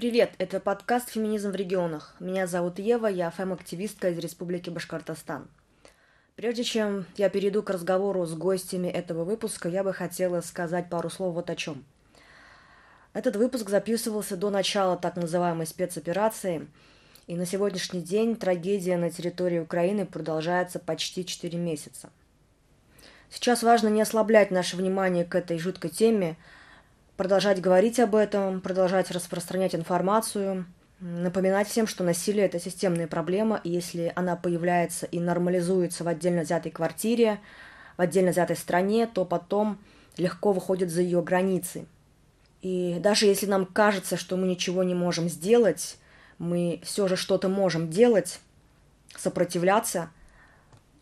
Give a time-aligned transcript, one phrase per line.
[0.00, 2.16] Привет, это подкаст «Феминизм в регионах».
[2.20, 5.46] Меня зовут Ева, я фем-активистка из Республики Башкортостан.
[6.36, 11.10] Прежде чем я перейду к разговору с гостями этого выпуска, я бы хотела сказать пару
[11.10, 11.84] слов вот о чем.
[13.12, 16.66] Этот выпуск записывался до начала так называемой спецоперации,
[17.26, 22.08] и на сегодняшний день трагедия на территории Украины продолжается почти 4 месяца.
[23.28, 26.38] Сейчас важно не ослаблять наше внимание к этой жуткой теме–
[27.20, 30.64] продолжать говорить об этом, продолжать распространять информацию,
[31.00, 36.40] напоминать всем, что насилие– это системная проблема, и если она появляется и нормализуется в отдельно
[36.40, 37.38] взятой квартире,
[37.98, 39.78] в отдельно взятой стране, то потом
[40.16, 41.84] легко выходит за ее границы.
[42.62, 45.98] И даже если нам кажется, что мы ничего не можем сделать,
[46.38, 48.40] мы все же что-то можем делать,
[49.14, 50.08] сопротивляться,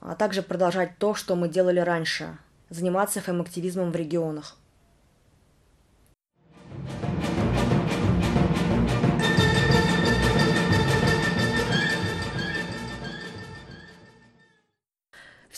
[0.00, 2.36] а также продолжать то, что мы делали раньше,
[2.70, 4.57] заниматься фэм-активизмом в регионах.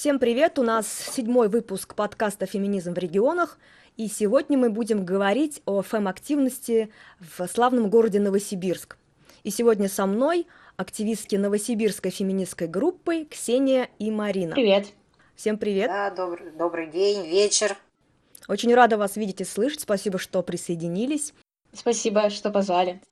[0.01, 0.59] Всем привет!
[0.59, 3.59] У нас седьмой выпуск подкаста «Феминизм в регионах»,
[3.99, 8.97] и сегодня мы будем говорить о фэм-активности в славном городе Новосибирск.
[9.43, 10.47] И сегодня со мной
[10.79, 14.55] активистки новосибирской феминистской группы Ксения и Марина.
[14.55, 14.87] Привет!
[15.37, 15.89] Всем привет!
[15.89, 17.77] Да, добрый, добрый день, вечер.
[18.49, 19.83] Очень рада вас видеть и слышать.
[19.83, 21.35] Спасибо, что присоединились.
[21.75, 23.03] Спасибо, что позвали.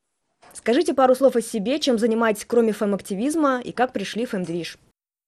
[0.55, 4.79] Скажите пару слов о себе, чем занимаетесь кроме фэм-активизма и как пришли в фэм-движ.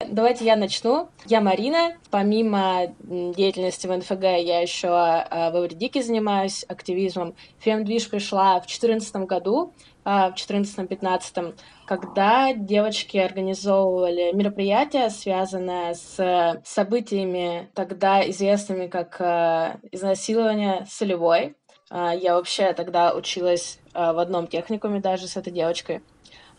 [0.09, 1.11] Давайте я начну.
[1.27, 1.93] Я Марина.
[2.11, 7.35] Помимо деятельности в НФГ, я еще а, в Эвредике занимаюсь активизмом.
[7.59, 11.55] Фемдвиж пришла в 2014 году, а, в 2014-2015,
[11.87, 21.57] когда девочки организовывали мероприятие, связанное с событиями, тогда известными как а, изнасилование солевой.
[21.91, 26.03] Я вообще тогда училась в одном техникуме даже с этой девочкой.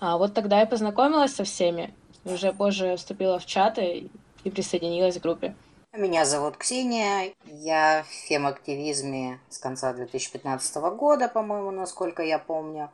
[0.02, 1.94] Вот тогда я познакомилась со всеми,
[2.25, 4.09] уже позже вступила в чаты
[4.44, 5.55] и присоединилась к группе.
[5.93, 12.89] Меня зовут Ксения, я в фем-активизме с конца 2015 года, по-моему, насколько я помню.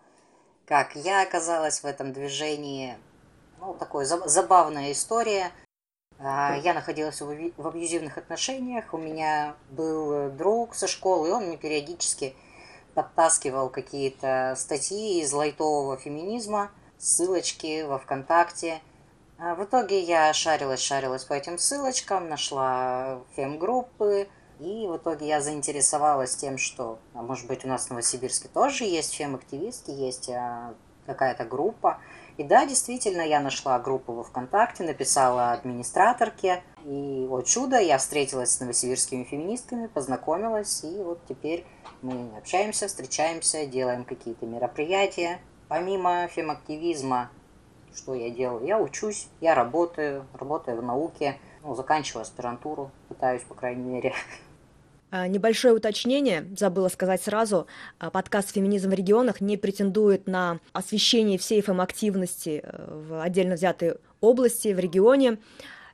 [0.66, 2.98] Как я оказалась в этом движении,
[3.60, 5.52] ну, такая забавная история.
[6.18, 11.58] А, я находилась в абьюзивных отношениях, у меня был друг со школы, и он мне
[11.58, 12.34] периодически
[12.96, 18.82] подтаскивал какие-то статьи из лайтового феминизма, ссылочки во ВКонтакте–
[19.38, 24.28] в итоге я шарилась, шарилась по этим ссылочкам, нашла фем-группы,
[24.60, 28.86] и в итоге я заинтересовалась тем, что, а может быть, у нас в Новосибирске тоже
[28.86, 30.74] есть фем-активистки, есть а,
[31.06, 32.00] какая-то группа.
[32.38, 38.52] И да, действительно, я нашла группу во ВКонтакте, написала администраторке, и вот чудо, я встретилась
[38.52, 41.66] с новосибирскими феминистками, познакомилась, и вот теперь
[42.02, 45.40] мы общаемся, встречаемся, делаем какие-то мероприятия.
[45.68, 47.30] Помимо фем-активизма,
[47.98, 48.66] что я делаю?
[48.66, 54.14] Я учусь, я работаю, работаю в науке, ну, заканчиваю аспирантуру, пытаюсь, по крайней мере.
[55.10, 57.68] А, небольшое уточнение, забыла сказать сразу.
[57.98, 63.96] А, подкаст «Феминизм в регионах» не претендует на освещение всей ФМ-активности э, в отдельно взятой
[64.20, 65.38] области, в регионе.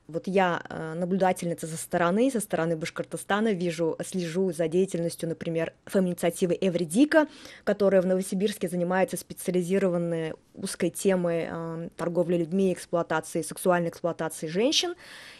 [0.07, 6.57] Вот я э, наблюдательница со стороны, со стороны Башкортостана, вижу, слежу за деятельностью, например, фэм-инициативы
[6.59, 7.27] Эвридика,
[7.63, 14.95] которая в Новосибирске занимается специализированной узкой темой э, торговли людьми, эксплуатации, сексуальной эксплуатации женщин.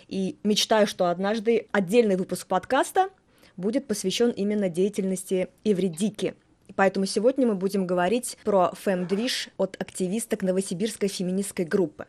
[0.07, 3.09] И мечтаю, что однажды отдельный выпуск подкаста
[3.57, 6.35] будет посвящен именно деятельности Эвридики.
[6.78, 12.07] Поэтому сегодня мы будем говорить про фэм-движ от активисток Новосибирской феминистской группы.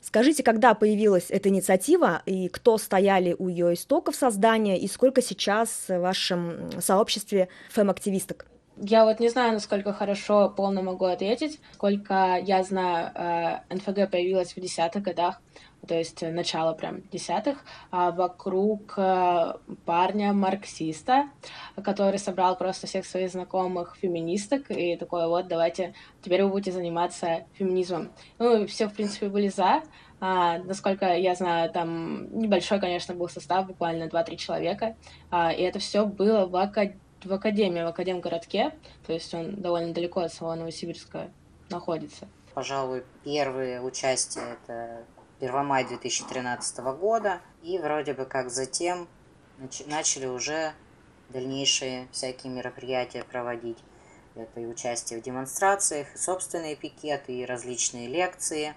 [0.00, 5.86] Скажите, когда появилась эта инициатива и кто стояли у ее истоков создания и сколько сейчас
[5.88, 8.46] в вашем сообществе фэм-активисток?
[8.78, 11.60] Я вот не знаю, насколько хорошо полно могу ответить.
[11.72, 15.40] Сколько я знаю, э, НФГ появилась в десятых годах,
[15.86, 19.54] то есть начало прям десятых, а вокруг э,
[19.84, 21.28] парня марксиста,
[21.82, 27.46] который собрал просто всех своих знакомых феминисток и такой вот, давайте, теперь вы будете заниматься
[27.54, 28.10] феминизмом.
[28.38, 29.82] Ну, все, в принципе, были за,
[30.20, 34.96] а, насколько я знаю, там небольшой, конечно, был состав, буквально 2-3 человека,
[35.30, 36.92] а, и это все было в, акад...
[37.22, 38.72] в академии, в академгородке,
[39.06, 41.30] то есть он довольно далеко от самого Новосибирска
[41.68, 42.28] находится.
[42.54, 45.04] Пожалуй, первые участия это
[45.38, 49.06] Первомай 2013 года, и вроде бы как затем
[49.86, 50.72] начали уже
[51.28, 53.78] дальнейшие всякие мероприятия проводить.
[54.34, 58.74] Это и участие в демонстрациях, и собственные пикеты, и различные лекции.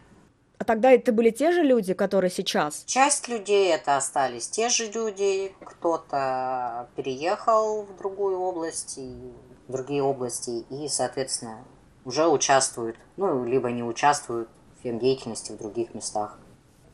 [0.58, 2.84] А тогда это были те же люди, которые сейчас?
[2.86, 5.54] Часть людей это остались те же люди.
[5.64, 9.34] Кто-то переехал в другую область, и
[9.68, 11.64] в другие области, и, соответственно,
[12.04, 16.38] уже участвуют, ну, либо не участвуют в фем-деятельности в других местах.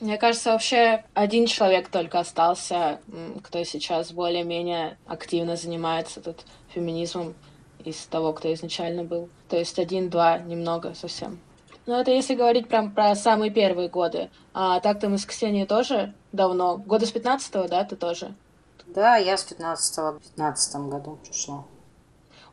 [0.06, 3.00] Мне кажется, вообще один человек только остался,
[3.44, 7.34] кто сейчас более-менее активно занимается тут феминизмом
[7.84, 9.30] из того, кто изначально был.
[9.50, 11.40] То есть один-два, немного совсем.
[11.88, 14.30] Но это если говорить прям про самые первые годы.
[14.54, 16.78] А так-то мы с Ксенией тоже давно.
[16.78, 18.36] Года с 15-го, да, ты тоже?
[18.86, 21.64] Да, я с 15-го, в 15 году пришла.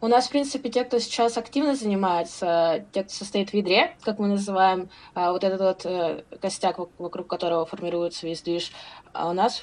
[0.02, 4.19] У нас, в принципе, те, кто сейчас активно занимается, те, кто состоит в ядре, как
[4.19, 8.72] мы называем, а, вот этот вот э, костяк, вокруг которого формируется весь движ,
[9.12, 9.62] а у нас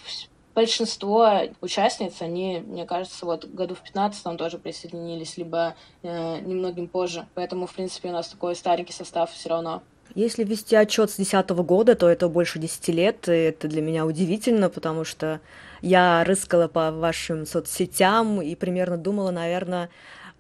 [0.56, 7.28] большинство участниц, они, мне кажется, вот году в 15 тоже присоединились, либо э, немногим позже.
[7.34, 9.84] Поэтому, в принципе, у нас такой старенький состав все равно.
[10.16, 14.06] Если вести отчет с 2010 года, то это больше 10 лет, и это для меня
[14.06, 15.42] удивительно, потому что
[15.82, 19.90] я рыскала по вашим соцсетям и примерно думала, наверное,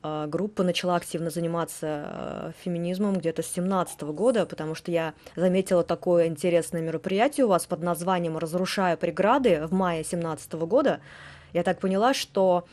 [0.01, 6.28] группа начала активно заниматься а, феминизмом где-то с 17 года, потому что я заметила такое
[6.28, 11.01] интересное мероприятие у вас под названием «Разрушая преграды» в мае 17 года.
[11.51, 12.66] Я так поняла, что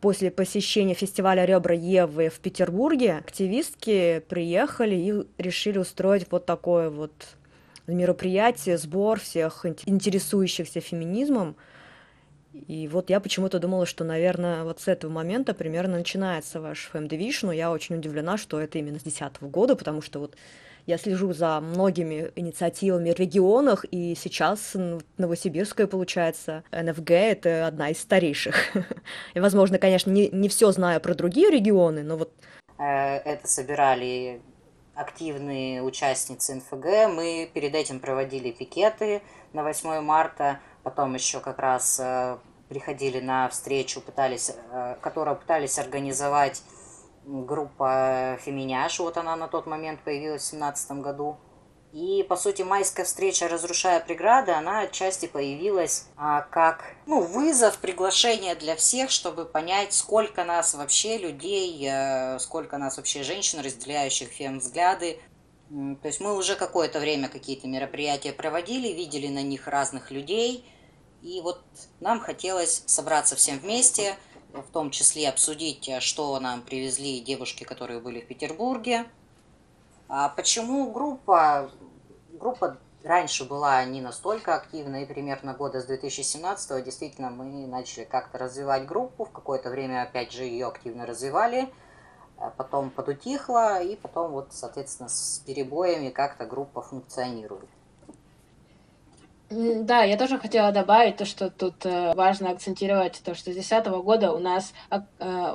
[0.00, 7.12] после посещения фестиваля «Ребра Евы» в Петербурге активистки приехали и решили устроить вот такое вот
[7.86, 11.56] мероприятие, сбор всех интересующихся феминизмом–
[12.54, 17.46] и вот я почему-то думала, что, наверное, вот с этого момента примерно начинается ваш Division,
[17.46, 20.36] но я очень удивлена, что это именно с 2010 года, потому что вот
[20.86, 24.76] я слежу за многими инициативами в регионах, и сейчас
[25.16, 28.54] Новосибирская, получается, НФГ— это одна из старейших.
[29.34, 32.32] И, возможно, конечно, не, не все знаю про другие регионы, но вот...
[32.78, 34.40] Э, это собирали
[34.94, 37.14] активные участницы НФГ.
[37.14, 39.22] Мы перед этим проводили пикеты
[39.52, 42.38] на 8 марта, потом еще как раз э,
[42.68, 46.62] приходили на встречу, пытались, э, которую пытались организовать
[47.24, 51.38] группа Феминяш, вот она на тот момент появилась в 2017 году.
[51.94, 58.56] И, по сути, майская встреча «Разрушая преграды», она отчасти появилась а, как ну, вызов, приглашение
[58.56, 65.20] для всех, чтобы понять, сколько нас вообще людей, а, сколько нас вообще женщин, разделяющих фем-взгляды.
[65.70, 70.68] То есть мы уже какое-то время какие-то мероприятия проводили, видели на них разных людей–
[71.24, 71.62] и вот
[72.00, 74.16] нам хотелось собраться всем вместе,
[74.52, 79.06] в том числе обсудить, э, что нам привезли девушки, которые были в Петербурге.
[80.06, 81.70] А почему группа?
[82.34, 88.36] Группа раньше была не настолько активна, и примерно года с 2017 действительно мы начали как-то
[88.36, 91.72] развивать группу, в какое-то время опять же ее активно развивали, а
[92.56, 97.68] потом подутихла, и потом вот, соответственно, с перебоями как-то группа функционирует.
[99.50, 103.86] Да, я тоже хотела добавить то, что тут э, важно акцентировать, то, что с 2010
[104.02, 104.98] года у нас э,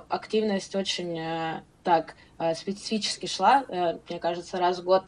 [0.10, 2.16] активность очень э, так
[2.56, 3.66] специфически шла.
[4.10, 5.04] Мне кажется, раз в год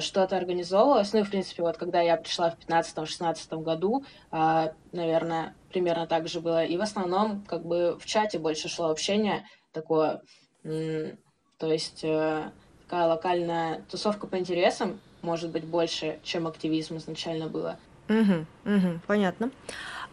[0.00, 1.12] что-то организовывалось.
[1.12, 6.40] Ну и, в принципе, вот когда я пришла в 15-16 году, наверное, примерно так же
[6.40, 6.64] было.
[6.64, 10.20] И в основном, как бы, в чате больше шло общение такое,
[10.62, 12.50] то есть э,
[12.84, 17.78] такая локальная тусовка по интересам, может быть, больше, чем активизм изначально было.
[18.08, 19.50] Угу, угу, понятно.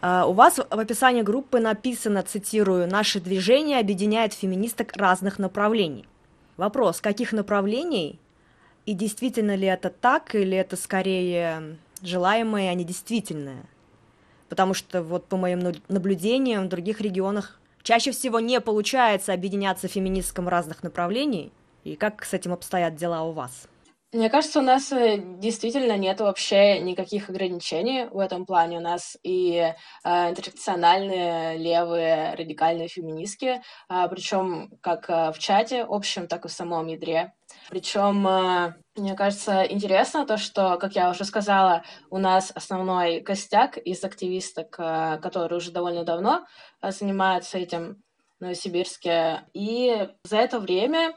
[0.00, 6.06] Uh, у вас в описании группы написано, цитирую, «Наше движение объединяет феминисток разных направлений».
[6.56, 8.18] Вопрос, каких направлений?
[8.86, 13.64] И действительно ли это так, или это скорее желаемое, а не действительное?
[14.48, 20.48] Потому что вот по моим наблюдениям в других регионах чаще всего не получается объединяться феминисткам
[20.48, 21.52] разных направлений.
[21.84, 23.69] И как с этим обстоят дела у вас?
[24.12, 28.78] Мне кажется, у нас э, действительно нет вообще никаких ограничений в этом плане.
[28.78, 29.72] У нас и
[30.04, 36.48] э, интерсекциональные левые радикальные феминистки, э, а, причем как э, в чате общем, так и
[36.48, 37.34] в самом ядре.
[37.68, 43.78] Причем, э, мне кажется, интересно то, что, как я уже сказала, у нас основной костяк
[43.78, 46.46] из активисток, э, которые уже довольно давно
[46.82, 48.02] э, занимаются этим
[48.40, 49.44] в Новосибирске.
[49.52, 51.14] И за это время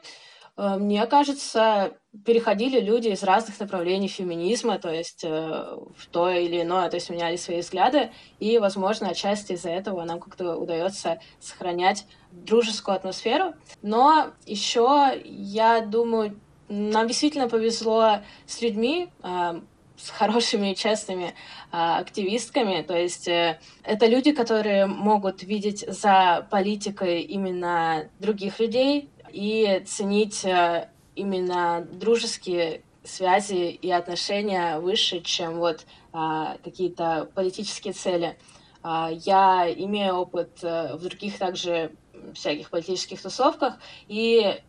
[0.56, 6.88] мне кажется, переходили люди из разных направлений феминизма, то есть э, в то или иное,
[6.88, 12.94] то есть меняли свои взгляды, и, возможно, отчасти из-за этого нам как-то удается сохранять дружескую
[12.94, 13.54] атмосферу.
[13.82, 19.60] Но еще, я думаю, нам действительно повезло с людьми, э,
[19.96, 21.34] с хорошими и честными
[21.70, 22.82] а, активистками.
[22.82, 30.44] То есть э, это люди, которые могут видеть за политикой именно других людей, и ценить
[30.44, 38.38] э, именно дружеские связи и отношения выше, чем вот а, какие-то политические цели.
[38.82, 41.92] А, я имею опыт а, в других также
[42.32, 43.74] всяких политических тусовках,
[44.08, 44.62] и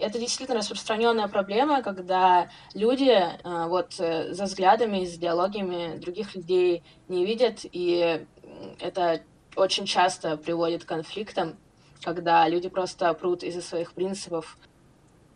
[0.00, 6.84] это действительно распространенная проблема, когда люди э, вот э, за взглядами, за идеологиями других людей
[7.08, 8.24] не видят, и
[8.78, 9.22] это
[9.56, 11.56] очень часто приводит к конфликтам,
[12.06, 14.56] когда люди просто прут из-за своих принципов.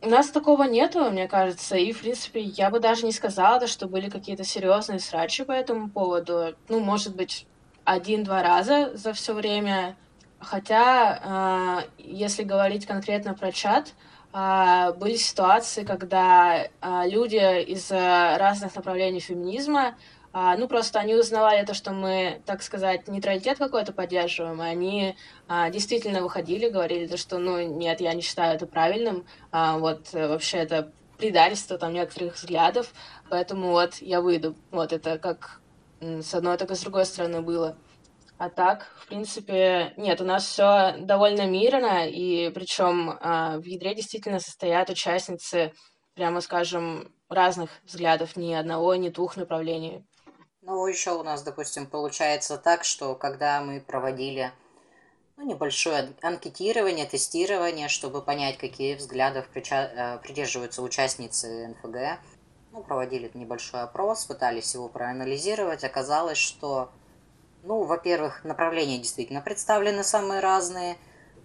[0.02, 3.88] У нас такого нету, мне кажется, и, в принципе, я бы даже не сказала, что
[3.88, 6.54] были какие-то серьезные срачи по этому поводу.
[6.68, 7.46] Ну, может быть,
[7.84, 9.96] один-два раза за все время.
[10.38, 13.92] Хотя, э, если говорить конкретно про чат,
[14.32, 16.68] э, были ситуации, когда э,
[17.06, 19.96] люди из разных направлений феминизма
[20.32, 25.16] а, ну, просто они узнавали то, что мы, так сказать, нейтралитет какой-то поддерживаем, и они
[25.48, 30.12] а, действительно выходили, говорили то, что, ну, нет, я не считаю это правильным, а, вот,
[30.12, 32.92] вообще это предательство там некоторых взглядов,
[33.28, 34.56] поэтому вот я выйду.
[34.70, 35.60] Вот это как
[36.00, 37.76] с одной, так и с другой стороны было.
[38.38, 43.94] А так, в принципе, нет, у нас все довольно мирно, и причем а, в ядре
[43.94, 45.74] действительно состоят участницы,
[46.14, 50.06] прямо скажем, разных взглядов, ни одного, ни двух направлений.
[50.62, 54.52] Ну, еще у нас, допустим, получается так, что когда мы проводили
[55.38, 62.20] ну, небольшое анкетирование, тестирование, чтобы понять, какие взглядов э, придерживаются участницы НФГ,
[62.72, 66.90] ну, проводили небольшой опрос, пытались его проанализировать, оказалось, что,
[67.62, 70.98] ну, во-первых, направления действительно представлены самые разные,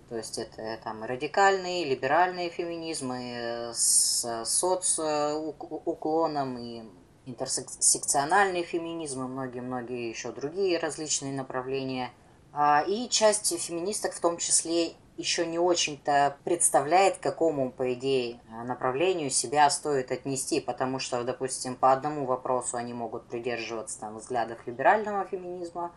[0.09, 6.83] то есть это там радикальный, либеральный феминизм, и с соцуклоном, и
[7.25, 12.11] интерсекциональный феминизм и многие-многие еще другие различные направления.
[12.53, 18.39] А, и часть феминисток в том числе еще не очень-то представляет, к какому, по идее,
[18.65, 24.59] направлению себя стоит отнести, потому что, допустим, по одному вопросу они могут придерживаться там, взглядов
[24.65, 25.93] либерального феминизма,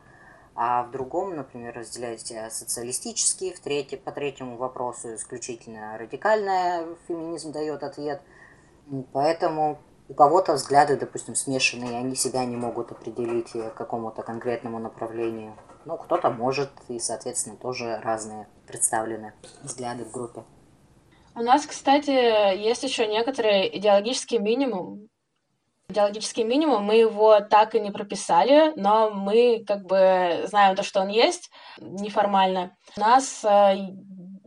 [0.54, 7.52] а в другом, например, разделять э, социалистический, в третий, по третьему вопросу исключительно радикальный феминизм
[7.52, 8.20] дает ответ.
[9.12, 9.78] Поэтому
[10.09, 15.55] у кого-то взгляды, допустим, смешанные, они себя не могут определить к какому-то конкретному направлению.
[15.85, 20.45] Ну, кто-то может, и, соответственно, тоже разные представлены взгляды в группе.
[21.35, 22.11] У нас, кстати,
[22.57, 25.09] есть еще некоторый идеологический минимум.
[25.91, 31.00] Идеологический минимум, мы его так и не прописали, но мы как бы знаем то, что
[31.00, 31.50] он есть
[31.81, 32.77] неформально.
[32.97, 33.77] У нас э,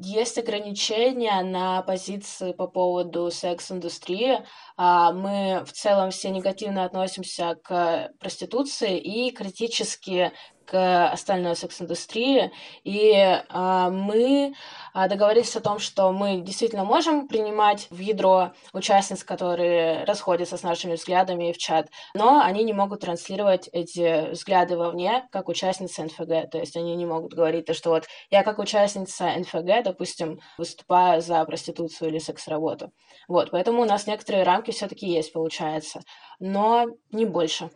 [0.01, 4.43] есть ограничения на позиции по поводу секс-индустрии.
[4.75, 10.31] А, мы в целом все негативно относимся к проституции и критически
[10.71, 12.49] к остальной секс-индустрии.
[12.85, 13.13] И
[13.49, 14.53] а, мы
[14.93, 20.63] а, договорились о том, что мы действительно можем принимать в ядро участниц, которые расходятся с
[20.63, 26.49] нашими взглядами в чат, но они не могут транслировать эти взгляды вовне, как участницы НФГ.
[26.49, 31.43] То есть они не могут говорить, что вот я как участница НФГ, допустим, выступаю за
[31.43, 32.93] проституцию или секс-работу.
[33.27, 35.99] Вот, поэтому у нас некоторые рамки все-таки есть, получается,
[36.39, 37.69] но не больше.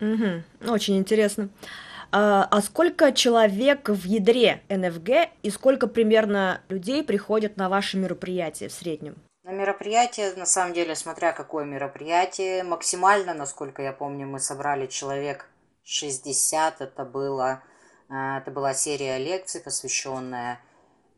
[0.00, 1.48] Угу, очень интересно.
[2.12, 8.68] А, а сколько человек в ядре НФГ и сколько примерно людей приходят на ваши мероприятия
[8.68, 9.16] в среднем?
[9.44, 15.48] На мероприятие, на самом деле, смотря какое мероприятие, максимально, насколько я помню, мы собрали человек
[15.84, 17.62] 60, это было,
[18.08, 20.60] а, это была серия лекций, посвященная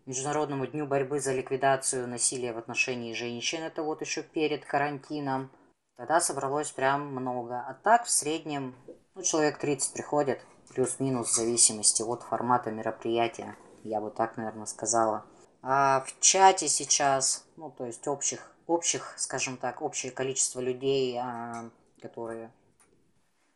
[0.08, 5.50] Международному дню борьбы за ликвидацию насилия в отношении женщин, это вот еще перед карантином.
[5.96, 7.64] Тогда собралось прям много.
[7.66, 8.74] А так в среднем,
[9.14, 10.40] ну, человек 30 приходит,
[10.78, 15.24] плюс-минус в зависимости от формата мероприятия, я бы так, наверное, сказала.
[15.60, 21.68] А в чате сейчас, ну, то есть общих, общих, скажем так, общее количество людей, а,
[22.00, 22.52] которые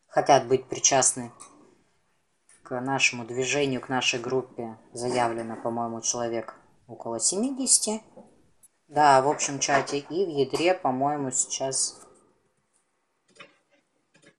[0.07, 1.31] хотят быть причастны
[2.61, 6.55] к нашему движению, к нашей группе, заявлено, по-моему, человек
[6.87, 8.01] около 70.
[8.89, 9.99] Да, в общем чате.
[9.99, 12.03] И в ядре, по-моему, сейчас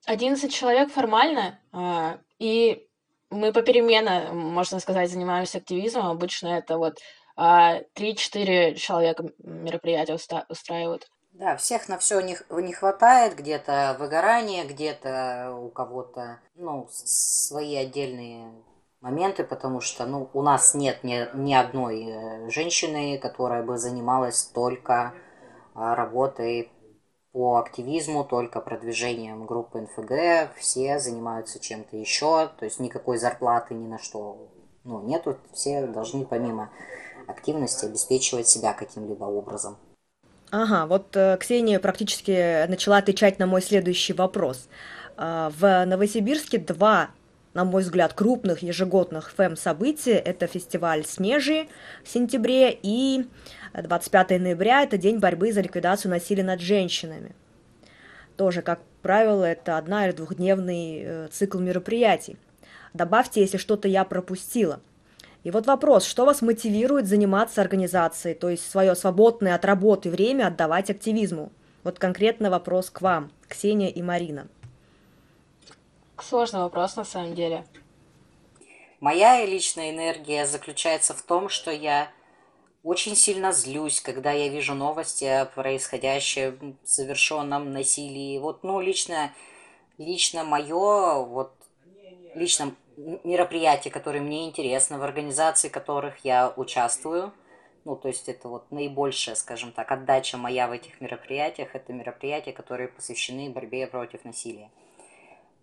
[0.04, 2.86] 11 человек формально, а, и
[3.30, 6.08] мы попеременно, можно сказать, занимаемся активизмом.
[6.08, 6.98] Обычно это вот
[7.36, 11.08] 3-4 а, человека мероприятия устраивают.
[11.32, 18.52] Да, всех на все не, не хватает, где-то выгорание, где-то у кого-то, ну, свои отдельные
[19.00, 24.44] моменты, потому что, ну, у нас нет ни, ни одной э, женщины, которая бы занималась
[24.44, 25.14] только
[25.74, 26.70] а, работой
[27.34, 33.88] по активизму, только продвижением группы НФГ, все занимаются чем-то еще, то есть никакой зарплаты ни
[33.88, 34.52] на что
[34.84, 36.70] ну, нету, все должны помимо
[37.26, 39.76] активности обеспечивать себя каким-либо образом.
[40.52, 44.68] Ага, вот э, Ксения практически начала отвечать на мой следующий вопрос.
[45.16, 47.10] Э, в Новосибирске два,
[47.52, 50.18] на мой взгляд, крупных ежегодных фэм-события.
[50.18, 51.66] Это фестиваль «Снежи»
[52.04, 53.26] в сентябре и
[53.82, 57.34] 25 ноября– это день борьбы за ликвидацию насилия над женщинами.
[58.36, 62.36] Тоже, как правило, это одна- или двухдневный э, цикл мероприятий.
[62.92, 64.80] Добавьте, если что-то я пропустила.
[65.42, 70.46] И вот вопрос, что вас мотивирует заниматься организацией, то есть свое свободное от работы время
[70.46, 71.52] отдавать активизму?
[71.82, 74.48] Вот конкретно вопрос к вам, Ксения и Марина.
[76.18, 77.64] Сложный вопрос на самом деле.
[79.00, 82.08] Моя личная энергия заключается в том, что я
[82.84, 88.38] очень сильно злюсь, когда я вижу новости о происходящем совершенном насилии.
[88.38, 89.32] Вот, ну, лично,
[89.96, 91.54] лично мое, вот,
[92.34, 97.32] лично мероприятие, которое мне интересно, в организации которых я участвую,
[97.86, 102.52] ну, то есть это вот наибольшая, скажем так, отдача моя в этих мероприятиях, это мероприятия,
[102.52, 104.70] которые посвящены борьбе против насилия.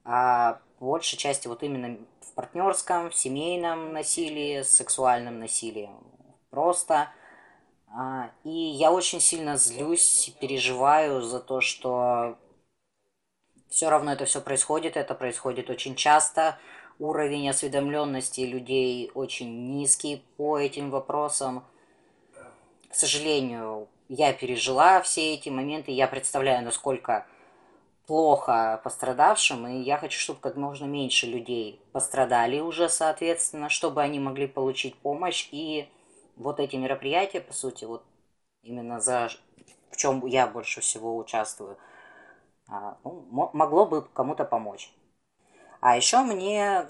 [0.03, 5.89] А большей части вот именно в партнерском, в семейном насилии, сексуальном насилии
[6.51, 7.09] просто.
[7.93, 12.37] А, и я очень сильно злюсь, переживаю за то, что
[13.69, 16.59] все равно это все происходит, это происходит очень часто.
[16.99, 21.63] Уровень осведомленности людей очень низкий по этим вопросам.
[22.89, 27.25] К сожалению, я пережила все эти моменты, я представляю, насколько
[28.05, 34.19] плохо пострадавшим, и я хочу, чтобы как можно меньше людей пострадали уже, соответственно, чтобы они
[34.19, 35.87] могли получить помощь и
[36.35, 38.03] вот эти мероприятия, по сути, вот
[38.63, 39.29] именно за
[39.91, 41.77] в чем я больше всего участвую,
[42.67, 44.93] а, ну, могло бы кому-то помочь.
[45.81, 46.87] А еще мне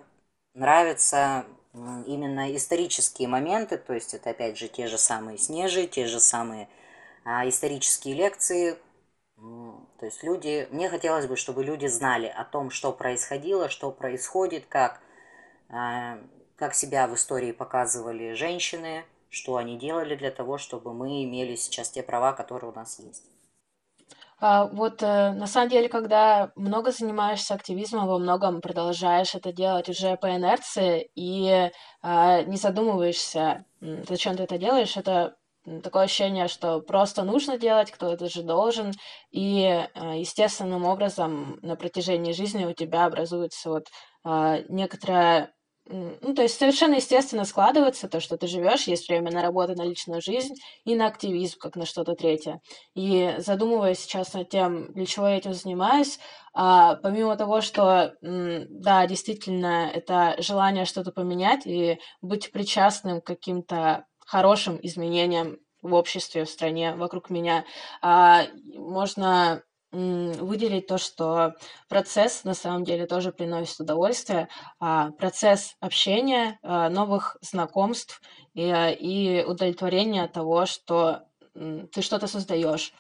[0.54, 6.20] нравятся именно исторические моменты, то есть это опять же те же самые снежи, те же
[6.20, 6.68] самые
[7.24, 8.78] а, исторические лекции.
[9.38, 14.66] То есть люди, мне хотелось бы, чтобы люди знали о том, что происходило, что происходит,
[14.68, 15.00] как,
[15.70, 16.20] а,
[16.58, 21.90] как себя в истории показывали женщины, что они делали для того, чтобы мы имели сейчас
[21.90, 23.24] те права, которые у нас есть.
[24.42, 29.88] А, вот э, на самом деле, когда много занимаешься активизмом, во многом продолжаешь это делать
[29.88, 31.70] уже по инерции и
[32.02, 35.36] а, не задумываешься, зачем ты это делаешь, это
[35.84, 38.94] такое ощущение, что просто нужно делать, кто-то же должен,
[39.30, 39.64] и
[39.94, 43.88] а, естественным образом на протяжении жизни у тебя образуется вот
[44.70, 45.52] некоторая
[45.92, 49.84] ну, то есть совершенно естественно складывается то, что ты живешь, есть время на работу, на
[49.84, 52.62] личную жизнь и на активизм, как на что-то третье.
[52.96, 56.20] И задумываясь сейчас над тем, для чего я этим занимаюсь,
[56.54, 64.06] а, помимо того, что, да, действительно, это желание что-то поменять и быть причастным к каким-то
[64.20, 67.66] хорошим изменениям в обществе, в стране, вокруг меня,
[68.02, 68.44] а,
[68.76, 71.56] можно выделить то, что
[71.90, 74.48] процесс на самом деле тоже приносит удовольствие,
[74.80, 78.22] а процесс общения, а, новых знакомств
[78.54, 81.24] и, а, и удовлетворение того, что
[81.54, 82.94] ты что-то создаешь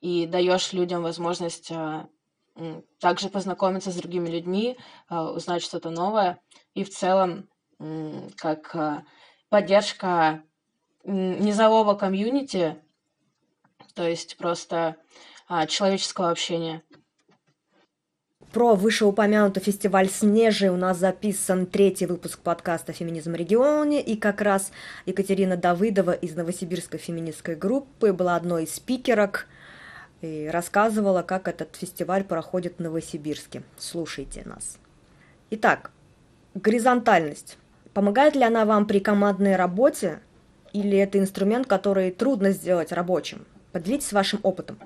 [0.00, 1.70] и даешь людям возможность
[2.98, 4.78] также познакомиться с другими людьми,
[5.10, 6.40] узнать что-то новое.
[6.72, 7.50] И в целом
[8.36, 9.04] как
[9.50, 10.42] поддержка
[11.04, 12.82] низового комьюнити,
[13.94, 14.96] то есть просто
[15.48, 16.82] а, человеческого общения.
[18.52, 24.42] Про вышеупомянутый фестиваль «Снежи» у нас записан третий выпуск подкаста «Феминизм в регионе», и как
[24.42, 24.72] раз
[25.06, 29.46] Екатерина Давыдова из новосибирской феминистской группы была одной из спикерок
[30.20, 33.62] и рассказывала, как этот фестиваль проходит в Новосибирске.
[33.78, 34.76] Слушайте нас.
[35.50, 35.90] Итак,
[36.54, 37.56] горизонтальность.
[37.94, 40.20] Помогает ли она вам при командной работе
[40.74, 43.46] или это инструмент, который трудно сделать рабочим?
[43.72, 44.78] Поделитесь вашим опытом.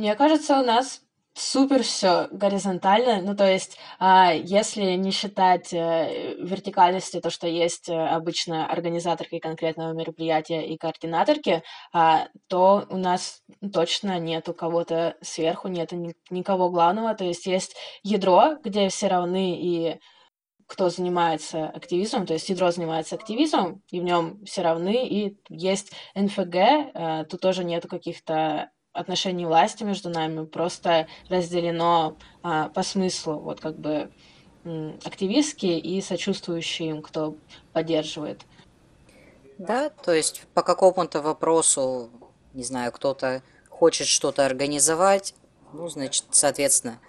[0.00, 1.02] Мне кажется, у нас
[1.34, 3.20] супер все горизонтально.
[3.20, 9.38] Ну, то есть, а, если не считать э, вертикальности, то, что есть э, обычно организаторки
[9.38, 13.42] конкретного мероприятия и координаторки, а, то у нас
[13.74, 17.14] точно нету кого-то сверху, нету ни- никого главного.
[17.14, 20.00] То есть, есть ядро, где все равны и
[20.66, 25.92] кто занимается активизмом, то есть ядро занимается активизмом, и в нем все равны, и есть
[26.14, 33.38] НФГ, э, тут тоже нету каких-то отношений власти между нами просто разделено а, по смыслу,
[33.38, 34.10] вот как бы
[35.04, 37.36] активистские и сочувствующие им, кто
[37.72, 38.44] поддерживает.
[39.56, 42.10] Да, то есть по какому-то вопросу,
[42.52, 45.34] не знаю, кто-то хочет что-то организовать,
[45.72, 47.00] ну, значит, соответственно,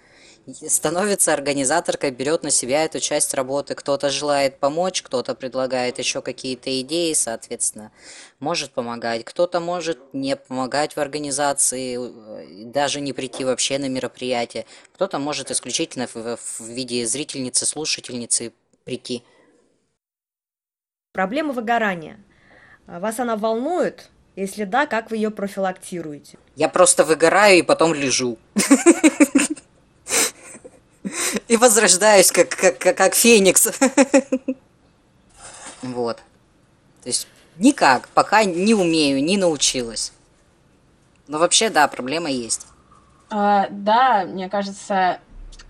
[0.46, 3.74] становится организаторкой, берет на себя эту часть работы.
[3.74, 7.92] Кто-то желает помочь, кто-то предлагает еще какие-то идеи, соответственно,
[8.40, 9.24] может помогать.
[9.24, 14.66] Кто-то может не помогать в организации, э, даже не прийти вообще на мероприятие.
[14.94, 18.52] Кто-то может исключительно в, в виде зрительницы, слушательницы
[18.84, 19.22] прийти.
[21.12, 22.18] Проблема выгорания.
[22.86, 24.10] Вас она волнует?
[24.34, 26.38] Если да, как вы ее профилактируете?
[26.56, 28.38] Я просто выгораю и потом лежу.
[31.48, 33.68] И возрождаюсь, как, как, как, как феникс.
[35.82, 36.18] Вот.
[37.02, 40.12] То есть никак, пока не умею, не научилась.
[41.26, 42.66] Но вообще, да, проблема есть.
[43.30, 45.18] А, да, мне кажется,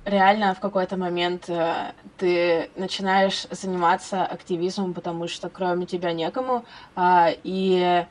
[0.04, 6.64] реально в какой-то момент э, ты начинаешь заниматься активизмом, потому что кроме тебя некому,
[6.96, 8.04] а, и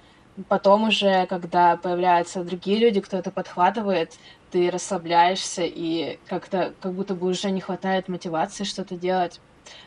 [0.47, 4.13] потом уже, когда появляются другие люди, кто это подхватывает,
[4.51, 9.39] ты расслабляешься и как-то как будто бы уже не хватает мотивации что-то делать.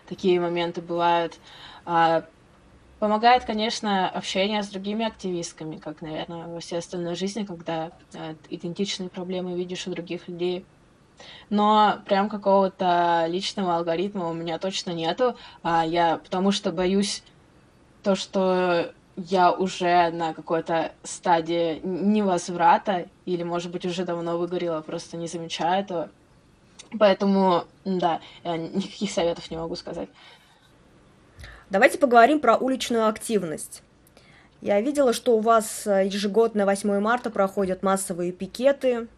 [0.09, 1.39] Такие моменты бывают.
[1.85, 2.25] А,
[2.99, 9.11] помогает, конечно, общение с другими активистками, как, наверное, во всей остальной жизни, когда а, идентичные
[9.11, 10.67] проблемы видишь у других людей.
[11.51, 15.37] Но прям какого-то личного алгоритма у меня точно нету.
[15.63, 17.23] А я потому что боюсь
[18.03, 25.17] то, что я уже на какой-то стадии невозврата, или, может быть, уже давно выгорела, просто
[25.17, 26.11] не замечаю этого.
[26.99, 30.09] Поэтому, да, никаких советов не могу сказать.
[31.71, 33.83] Давайте поговорим про уличную активность.
[34.61, 39.09] Я видела, что у вас э, ежегодно 8 марта проходят массовые пикеты.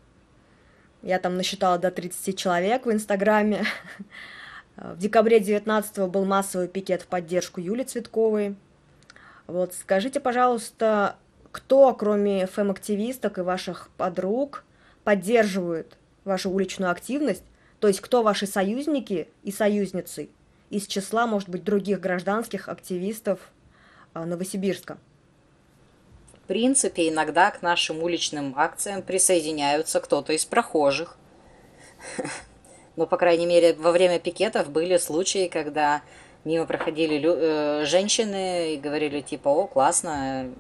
[1.03, 3.65] Я там насчитала до 30 человек в Инстаграме.
[4.77, 8.57] В декабре 19 был массовый пикет в поддержку Юли Цветковой.
[9.47, 11.17] Вот скажите, пожалуйста,
[11.53, 14.65] кто, кроме фэм-активисток и ваших подруг,
[15.05, 17.45] поддерживает вашу уличную активность?
[17.81, 20.29] То есть кто ваши союзники и союзницы
[20.71, 23.39] из числа, может быть, других гражданских активистов
[24.15, 24.99] а, Новосибирска?
[26.33, 31.17] В принципе, иногда к нашим уличным акциям присоединяются кто-то из прохожих.
[32.97, 36.03] Но, по крайней мере, во время пикетов были случаи, когда
[36.47, 40.55] мимо проходили э, женщины и говорили типа, о, классно,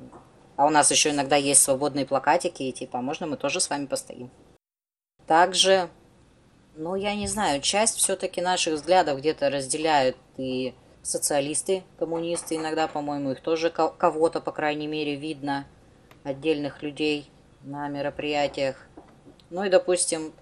[0.56, 3.70] а у нас еще иногда есть свободные плакатики, и типа, «А можно мы тоже с
[3.70, 4.30] вами постоим?
[5.28, 5.88] Также,
[6.74, 13.30] ну, я не знаю, часть все-таки наших взглядов где-то разделяют и социалисты, коммунисты, иногда, по-моему,
[13.30, 15.66] их тоже кого-то, по крайней мере, видно,
[16.24, 17.30] отдельных людей
[17.62, 18.88] на мероприятиях.
[19.50, 20.32] Ну и, допустим,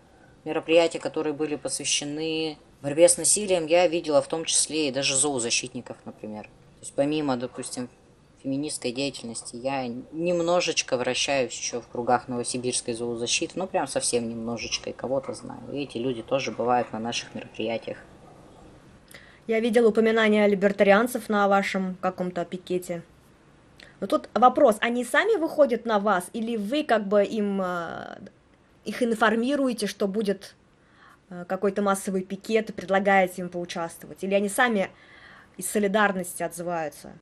[0.44, 5.96] мероприятия, которые были посвящены борьбе с насилием я видела в том числе и даже зоозащитников,
[6.04, 6.44] например.
[6.44, 7.88] То есть помимо, допустим,
[8.42, 14.92] феминистской деятельности, я немножечко вращаюсь еще в кругах новосибирской зоозащиты, ну прям совсем немножечко, и
[14.92, 15.62] кого-то знаю.
[15.72, 17.96] И эти люди тоже бывают на наших мероприятиях.
[19.46, 23.02] Я видела упоминание либертарианцев на вашем каком-то пикете.
[24.00, 28.18] Но тут вопрос, они сами выходят на вас, или вы как бы им э,
[28.84, 30.54] их информируете, что будет
[31.48, 34.22] какой-то массовый пикет и предлагаете им поучаствовать?
[34.24, 34.90] Или они сами
[35.56, 37.12] из солидарности отзываются?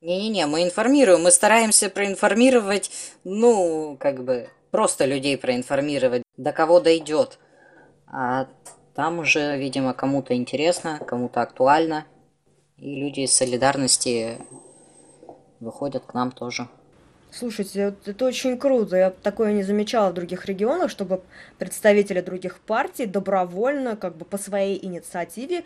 [0.00, 2.90] Не-не-не, мы информируем, мы стараемся проинформировать,
[3.22, 7.38] ну, как бы, просто людей проинформировать, до кого дойдет.
[8.06, 8.48] А
[8.94, 12.06] там уже, видимо, кому-то интересно, кому-то актуально,
[12.76, 14.38] и люди из солидарности
[15.60, 16.68] выходят к нам тоже.
[17.32, 18.96] Слушайте, это очень круто.
[18.96, 21.22] Я такое не замечала в других регионах, чтобы
[21.58, 25.64] представители других партий добровольно, как бы по своей инициативе,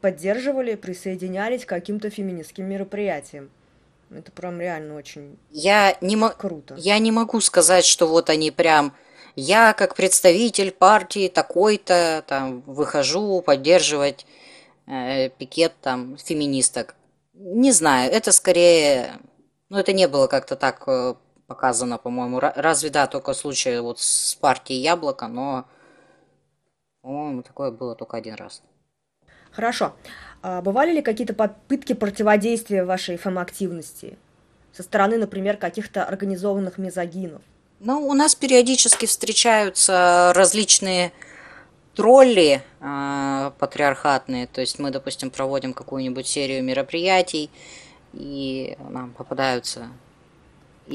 [0.00, 3.50] поддерживали, присоединялись к каким-то феминистским мероприятиям.
[4.10, 6.74] Это прям реально очень я не круто.
[6.76, 8.92] Я не могу сказать, что вот они прям
[9.36, 14.26] я как представитель партии такой-то там выхожу поддерживать
[14.86, 16.96] э, пикет там феминисток.
[17.34, 19.14] Не знаю, это скорее
[19.68, 21.14] ну, это не было как-то так э,
[21.46, 22.40] показано, по-моему.
[22.40, 25.66] Разве да, только случай вот с партией Яблоко, но,
[27.02, 28.62] по-моему, такое было только один раз.
[29.50, 29.94] Хорошо.
[30.42, 34.18] А бывали ли какие-то попытки противодействия вашей фэм-активности?
[34.72, 37.40] Со стороны, например, каких-то организованных мезогинов?
[37.80, 41.12] Ну, у нас периодически встречаются различные
[41.94, 44.46] тролли э, патриархатные.
[44.46, 47.50] То есть мы, допустим, проводим какую-нибудь серию мероприятий,
[48.16, 49.88] и нам попадаются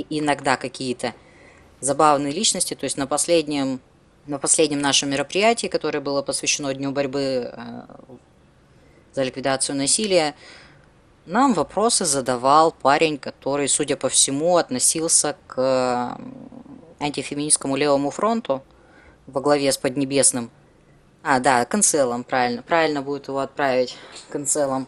[0.10, 1.14] иногда какие-то
[1.80, 2.76] забавные личности.
[2.76, 3.80] То есть на последнем,
[4.26, 7.82] на последнем нашем мероприятии, которое было посвящено Дню борьбы э,
[9.14, 10.36] за ликвидацию насилия,
[11.26, 16.18] нам вопросы задавал парень, который, судя по всему, относился к
[17.00, 18.64] антифеминистскому левому фронту
[19.28, 20.50] во главе с Поднебесным.
[21.22, 22.64] А, да, канцелом, правильно.
[22.64, 23.96] Правильно будет его отправить
[24.30, 24.88] канцелом.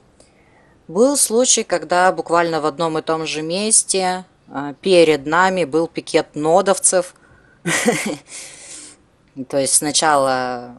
[0.91, 6.35] Был случай, когда буквально в одном и том же месте а, перед нами был пикет
[6.35, 7.15] нодовцев.
[9.47, 10.75] То есть сначала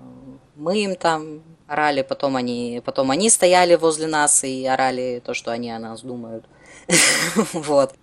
[0.55, 5.51] мы им там орали, потом они, потом они стояли возле нас и орали то, что
[5.51, 6.44] они о нас думают.
[7.55, 7.94] Вот.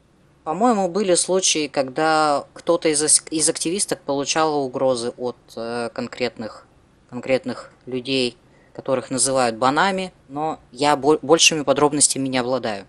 [0.43, 6.65] По-моему, были случаи, когда кто-то из, из активисток получал угрозы от э, конкретных,
[7.11, 8.35] конкретных людей,
[8.79, 12.85] которых называют банами, но я бо- большими подробностями не обладаю.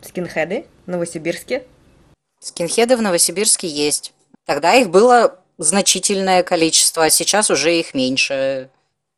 [0.00, 1.66] Скинхеды в Новосибирске?
[2.40, 4.14] Скинхеды в Новосибирске есть.
[4.46, 8.70] Тогда их было значительное количество, а сейчас уже их меньше,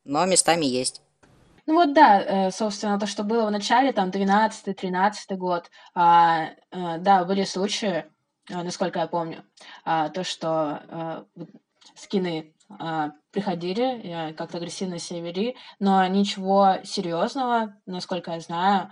[0.03, 1.01] но местами есть.
[1.65, 6.97] Ну вот да, э, собственно, то, что было в начале, там, 12-13 год, а, э,
[6.99, 8.03] да, были случаи,
[8.49, 9.45] э, насколько я помню,
[9.85, 11.25] а, то, что
[11.95, 18.89] скины а, приходили, как-то агрессивно себя вели, но ничего серьезного, насколько я знаю,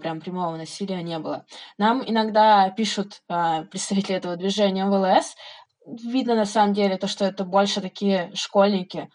[0.00, 1.44] прям прямого насилия не было.
[1.76, 3.22] Нам иногда пишут
[3.70, 5.34] представители этого движения МВЛС,
[5.86, 9.10] видно на самом деле то, что это больше такие школьники,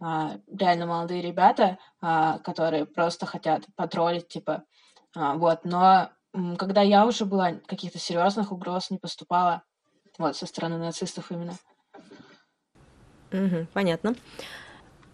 [0.00, 4.64] а, реально молодые ребята, а, которые просто хотят потроллить, типа,
[5.14, 6.10] а, вот, но
[6.58, 9.62] когда я уже была, каких-то серьезных угроз не поступало,
[10.18, 11.54] вот, со стороны нацистов именно.
[13.44, 14.14] Угу, понятно.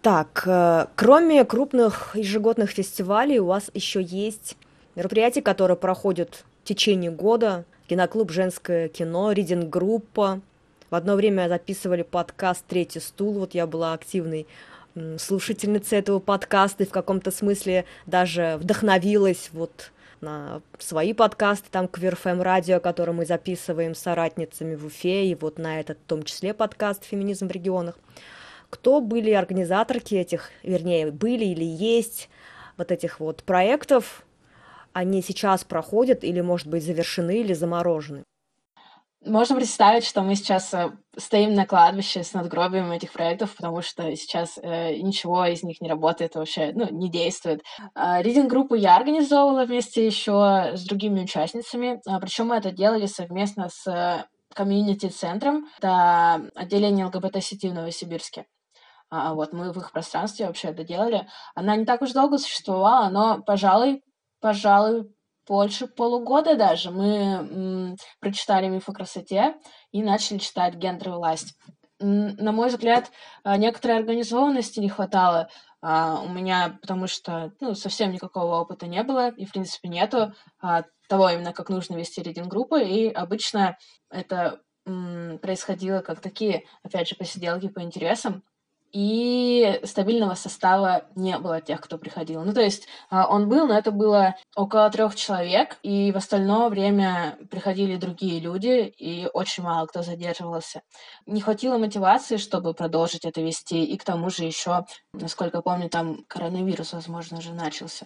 [0.01, 4.57] Так, э, кроме крупных ежегодных фестивалей, у вас еще есть
[4.95, 7.65] мероприятия, которые проходят в течение года.
[7.87, 10.41] Киноклуб «Женское кино», ридинг-группа.
[10.89, 14.45] В одно время записывали подкаст «Третий стул», вот я была активной
[15.17, 19.91] слушательница этого подкаста и в каком-то смысле даже вдохновилась вот
[20.23, 25.59] на свои подкасты, там Квирфэм радио, который мы записываем с соратницами в Уфе, и вот
[25.59, 27.99] на этот в том числе подкаст «Феминизм в регионах».
[28.69, 32.29] Кто были организаторки этих, вернее, были или есть
[32.77, 34.25] вот этих вот проектов?
[34.93, 38.23] Они сейчас проходят или, может быть, завершены или заморожены?
[39.25, 44.13] Можно представить, что мы сейчас э, стоим на кладбище с надгробием этих проектов, потому что
[44.15, 47.63] сейчас э, ничего из них не работает вообще, ну, не действует.
[47.95, 53.69] Э, Ридинг-группу я организовывала вместе еще с другими участницами, э, причем мы это делали совместно
[53.69, 58.45] с комьюнити-центром, это отделение ЛГБТ-сети в Новосибирске.
[59.09, 61.27] А, вот мы в их пространстве вообще это делали.
[61.55, 64.03] Она не так уж долго существовала, но, пожалуй,
[64.41, 65.13] пожалуй,
[65.47, 69.55] больше полугода даже мы м, прочитали «Миф о красоте»
[69.91, 71.55] и начали читать «Гендер и власть».
[71.99, 73.11] На мой взгляд,
[73.43, 75.49] а, некоторой организованности не хватало
[75.81, 80.33] а, у меня, потому что ну, совсем никакого опыта не было, и, в принципе, нету
[80.61, 83.77] а, того именно, как нужно вести рейдинг-группы, и обычно
[84.09, 88.43] это м, происходило как такие, опять же, посиделки по интересам,
[88.93, 92.43] и стабильного состава не было тех, кто приходил.
[92.43, 96.69] Ну, то есть а, он был, но это было около трех человек, и в остальное
[96.69, 100.83] время приходили другие люди, и очень мало кто задерживался.
[101.25, 106.23] Не хватило мотивации, чтобы продолжить это вести, и к тому же еще, насколько помню, там
[106.27, 108.05] коронавирус, возможно, уже начался.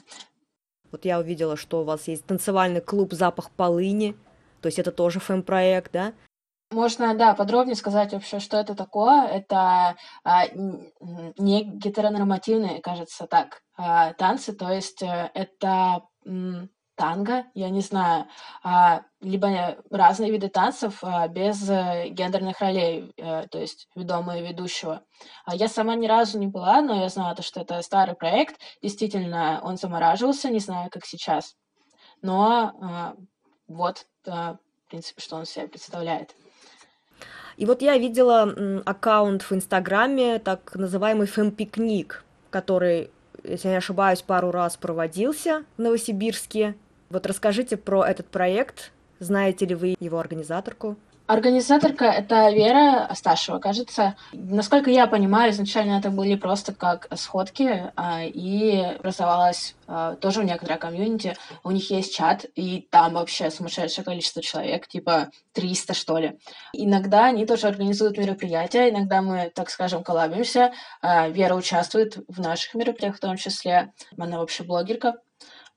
[0.89, 4.15] Вот я увидела, что у вас есть танцевальный клуб «Запах полыни»,
[4.61, 6.13] то есть это тоже фэм-проект, да?
[6.71, 9.25] Можно, да, подробнее сказать вообще, что это такое.
[9.25, 10.47] Это а,
[11.37, 18.27] не гетеронормативные, кажется, так, а, танцы, то есть э, это м, танго, я не знаю,
[18.63, 24.45] а, либо разные виды танцев а, без э, гендерных ролей, а, то есть ведомого и
[24.45, 25.03] ведущего.
[25.45, 28.59] А я сама ни разу не была, но я знаю, что это старый проект.
[28.81, 31.55] Действительно, он замораживался, не знаю, как сейчас.
[32.21, 33.15] Но а,
[33.67, 36.35] вот, а, в принципе, что он себя представляет.
[37.57, 43.09] И вот я видела аккаунт в Инстаграме, так называемый фэм-пикник, который,
[43.43, 46.75] если я не ошибаюсь, пару раз проводился в Новосибирске.
[47.09, 48.91] Вот расскажите про этот проект.
[49.19, 50.97] Знаете ли вы его организаторку?
[51.27, 54.15] Организаторка— это Вера Асташева, кажется.
[54.31, 60.43] Насколько я понимаю, изначально это были просто как сходки, а, и образовалась а, тоже у
[60.43, 61.35] некоторых комьюнити.
[61.65, 66.39] У них есть чат, и там вообще сумасшедшее количество человек, типа 300, что ли.
[66.71, 70.71] Иногда они тоже организуют мероприятия, иногда мы, так скажем, коллабимся.
[71.01, 73.91] А, Вера участвует в наших мероприятиях в том числе.
[74.17, 75.15] Она вообще блогерка,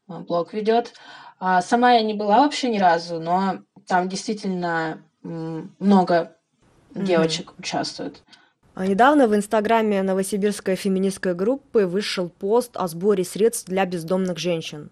[0.07, 0.93] блог ведет.
[1.41, 6.37] Сама я не была вообще ни разу, но там действительно много
[6.95, 7.59] девочек mm-hmm.
[7.59, 8.23] участвует.
[8.75, 14.91] А недавно в инстаграме новосибирской феминистской группы вышел пост о сборе средств для бездомных женщин.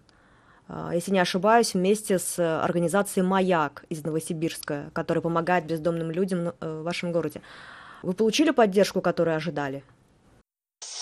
[0.67, 6.53] А, если не ошибаюсь, вместе с организацией «Маяк» из Новосибирска, которая помогает бездомным людям э,
[6.61, 7.41] в вашем городе.
[8.03, 9.83] Вы получили поддержку, которую ожидали?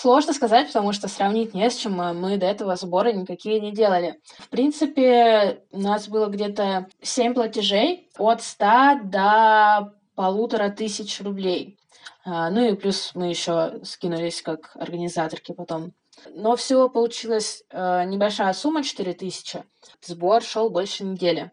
[0.00, 1.94] Сложно сказать, потому что сравнить не с чем.
[1.94, 4.20] Мы до этого сборы никакие не делали.
[4.38, 11.80] В принципе, у нас было где-то 7 платежей от 100 до полутора тысяч рублей.
[12.24, 15.92] А, ну и плюс мы еще скинулись как организаторки потом.
[16.30, 19.64] Но всего получилась э, небольшая сумма, 4 тысячи.
[20.00, 21.50] Сбор шел больше недели.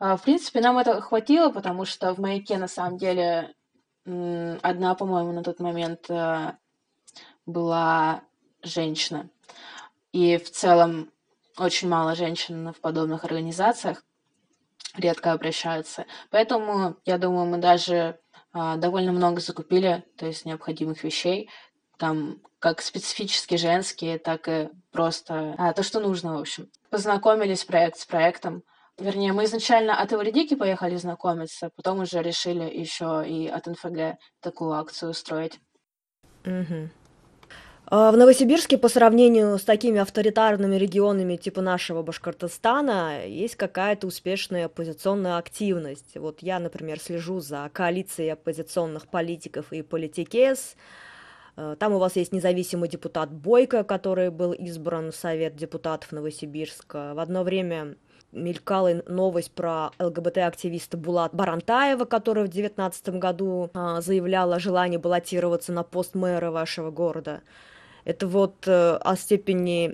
[0.00, 3.54] А, в принципе, нам это хватило, потому что в маяке на самом деле
[4.04, 6.10] одна, по-моему, на тот момент
[7.46, 8.22] была
[8.62, 9.30] женщина.
[10.12, 11.10] И в целом
[11.58, 14.02] очень мало женщин в подобных организациях
[14.96, 16.06] редко обращаются.
[16.30, 18.18] Поэтому, я думаю, мы даже
[18.52, 21.50] а, довольно много закупили, то есть необходимых вещей,
[21.98, 26.70] там как специфически женские, так и просто а, то, что нужно, в общем.
[26.90, 28.62] Познакомились проект с проектом.
[28.98, 34.72] Вернее, мы изначально от Эвредики поехали знакомиться, потом уже решили еще и от НФГ такую
[34.72, 35.60] акцию устроить.
[36.46, 36.88] Угу.
[37.88, 45.38] В Новосибирске по сравнению с такими авторитарными регионами типа нашего Башкортостана есть какая-то успешная оппозиционная
[45.38, 46.16] активность.
[46.16, 50.74] Вот я, например, слежу за коалицией оппозиционных политиков и политикес.
[51.56, 57.12] Э, там у вас есть независимый депутат Бойко, который был избран в Совет депутатов Новосибирска.
[57.14, 57.94] В одно время
[58.32, 65.72] мелькала новость про ЛГБТ-активиста Булат Барантаева, которая в 2019 году а, заявляла о желании баллотироваться
[65.72, 67.42] на пост мэра вашего города.
[68.06, 69.92] Это вот э, о степени,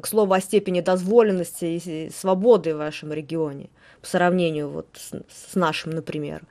[0.00, 3.70] к слову, о степени дозволенности и свободы в вашем регионе
[4.02, 6.42] по сравнению вот с, нашим, например.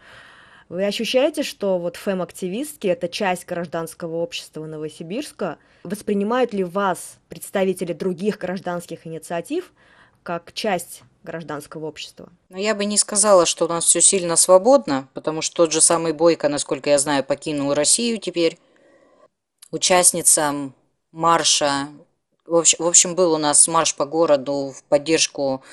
[0.68, 5.60] Вы ощущаете, что вот фэм-активистки– это часть гражданского общества Новосибирска?
[5.84, 9.74] Воспринимают ли вас представители других гражданских инициатив
[10.24, 12.30] как часть гражданского общества?
[12.50, 15.82] Но я бы не сказала, что у нас все сильно свободно, потому что тот же
[15.82, 18.58] самый Бойко, насколько я знаю, покинул Россию теперь.
[19.70, 20.74] Участницам
[21.16, 21.88] марша.
[22.46, 25.64] В общем, был у нас марш по городу в поддержку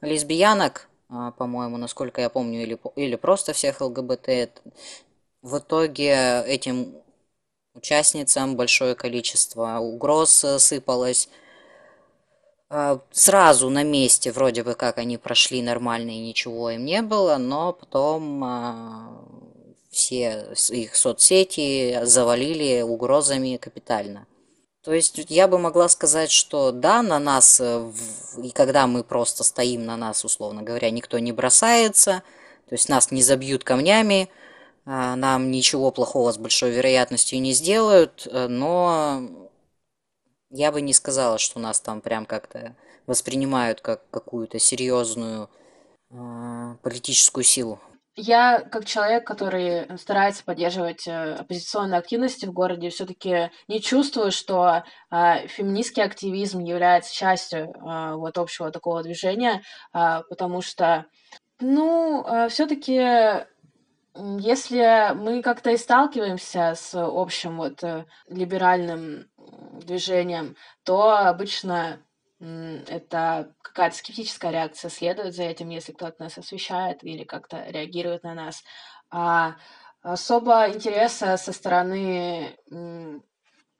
[0.00, 4.62] лесбиянок, а, по-моему, насколько я помню, или, или просто всех ЛГБТ.
[5.42, 6.94] В итоге этим
[7.74, 11.28] участницам большое количество угроз сыпалось.
[12.70, 17.36] А, сразу на месте вроде бы как они прошли нормально и ничего им не было,
[17.38, 19.24] но потом а,
[19.90, 24.26] все их соцсети завалили угрозами капитально.
[24.82, 27.92] То есть я бы могла сказать, что да, на нас, э,
[28.42, 32.22] и когда мы просто стоим на нас, условно говоря, никто не бросается,
[32.68, 34.28] то есть нас не забьют камнями,
[34.84, 39.48] а, нам ничего плохого с большой вероятностью не сделают, э, но
[40.50, 42.74] я бы не сказала, что нас там прям как-то
[43.06, 45.48] воспринимают как какую-то серьезную
[46.10, 47.80] а, политическую силу.
[48.14, 54.84] Я, как человек, который старается поддерживать э, оппозиционные активности в городе, все-таки не чувствую, что
[55.10, 59.62] э, феминистский активизм является частью э, вот общего такого движения,
[59.94, 61.06] э, потому что,
[61.58, 63.46] ну, э, все-таки
[64.14, 69.26] если мы как-то и сталкиваемся с общим вот э, либеральным
[69.80, 71.98] движением, то обычно
[72.42, 78.34] это какая-то скептическая реакция следует за этим, если кто-то нас освещает или как-то реагирует на
[78.34, 78.64] нас.
[79.10, 79.56] А
[80.02, 82.56] особо интереса со стороны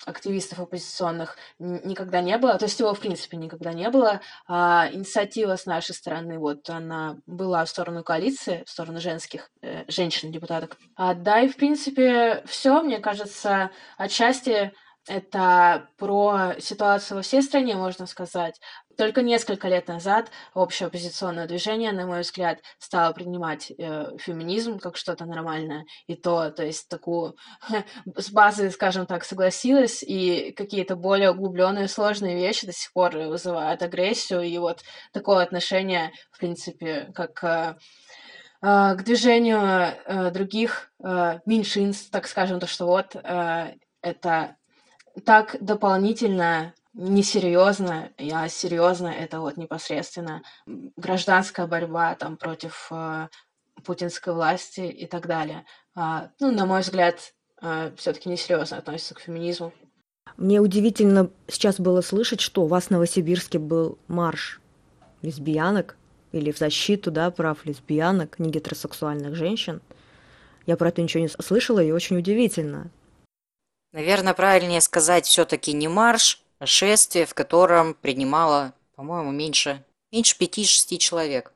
[0.04, 4.20] активистов оппозиционных никогда не было, то есть его в принципе никогда не было.
[4.48, 9.84] А инициатива с нашей стороны, вот она была в сторону коалиции, в сторону женских э,
[9.88, 10.76] женщин-депутаток.
[10.96, 14.72] А, да, и в принципе все, мне кажется, отчасти
[15.08, 18.60] это про ситуацию во всей стране, можно сказать.
[18.96, 24.96] Только несколько лет назад общее оппозиционное движение, на мой взгляд, стало принимать э, феминизм как
[24.96, 25.86] что-то нормальное.
[26.06, 27.36] И то, то есть такую
[28.16, 33.82] с базы, скажем так, согласилась, и какие-то более углубленные, сложные вещи до сих пор вызывают
[33.82, 34.42] агрессию.
[34.42, 37.76] И вот такое отношение, в принципе, как э,
[38.62, 44.56] э, к движению э, других э, меньшинств, так скажем, то, что вот э, это
[45.24, 53.28] так дополнительно несерьезно, а серьезно это вот непосредственно гражданская борьба там против э,
[53.84, 55.64] путинской власти и так далее.
[55.94, 59.72] А, ну, на мой взгляд, э, все-таки несерьезно относится к феминизму.
[60.36, 64.60] Мне удивительно сейчас было слышать, что у вас в Новосибирске был марш
[65.22, 65.96] лесбиянок
[66.32, 69.80] или в защиту да, прав лесбиянок, не гетеросексуальных женщин.
[70.66, 72.90] Я про это ничего не слышала, и очень удивительно.
[73.92, 80.98] Наверное, правильнее сказать все-таки не марш, а шествие, в котором принимало, по-моему, меньше, меньше пяти-шести
[80.98, 81.52] человек.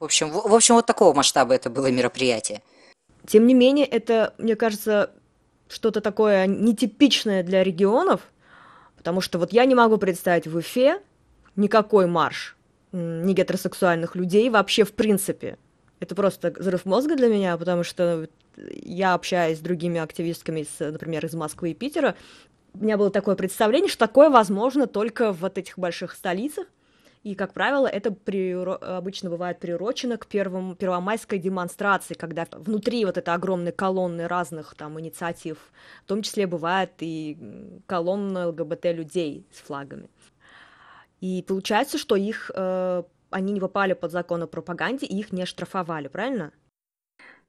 [0.00, 2.62] В общем, в, в общем, вот такого масштаба это было мероприятие.
[3.26, 5.10] Тем не менее, это, мне кажется,
[5.68, 8.20] что-то такое нетипичное для регионов,
[8.96, 11.00] потому что вот я не могу представить в Уфе
[11.54, 12.56] никакой марш
[12.92, 15.58] не гетеросексуальных людей вообще в принципе.
[16.00, 21.24] Это просто взрыв мозга для меня, потому что я общаюсь с другими активистками, с, например,
[21.26, 22.16] из Москвы и Питера,
[22.74, 26.66] у меня было такое представление, что такое возможно только в вот этих больших столицах,
[27.26, 28.76] И, как правило, это приуро...
[28.76, 35.00] обычно бывает приурочено к первому, первомайской демонстрации, когда внутри вот этой огромной колонны разных там
[35.00, 35.58] инициатив,
[36.04, 37.36] в том числе бывает и
[37.86, 40.08] колонна ЛГБТ-людей с флагами.
[41.20, 45.46] И получается, что их, э, они не попали под закон о пропаганде, и их не
[45.46, 46.52] штрафовали, правильно?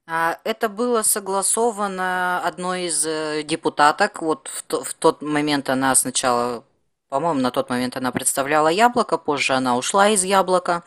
[0.07, 4.21] А, это было согласовано одной из э, депутаток.
[4.21, 6.63] Вот в, то, в тот момент она сначала
[7.09, 10.83] по-моему, на тот момент она представляла Яблоко, позже она ушла из Яблока.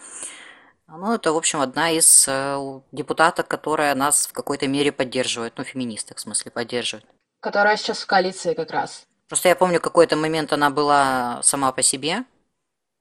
[0.87, 5.55] Ну, это, в общем, одна из э, депутаток, которая нас в какой-то мере поддерживает.
[5.57, 7.07] Ну, феминисток, в смысле, поддерживает.
[7.41, 9.05] Которая сейчас в коалиции как раз.
[9.29, 12.25] Просто я помню, какой-то момент она была сама по себе.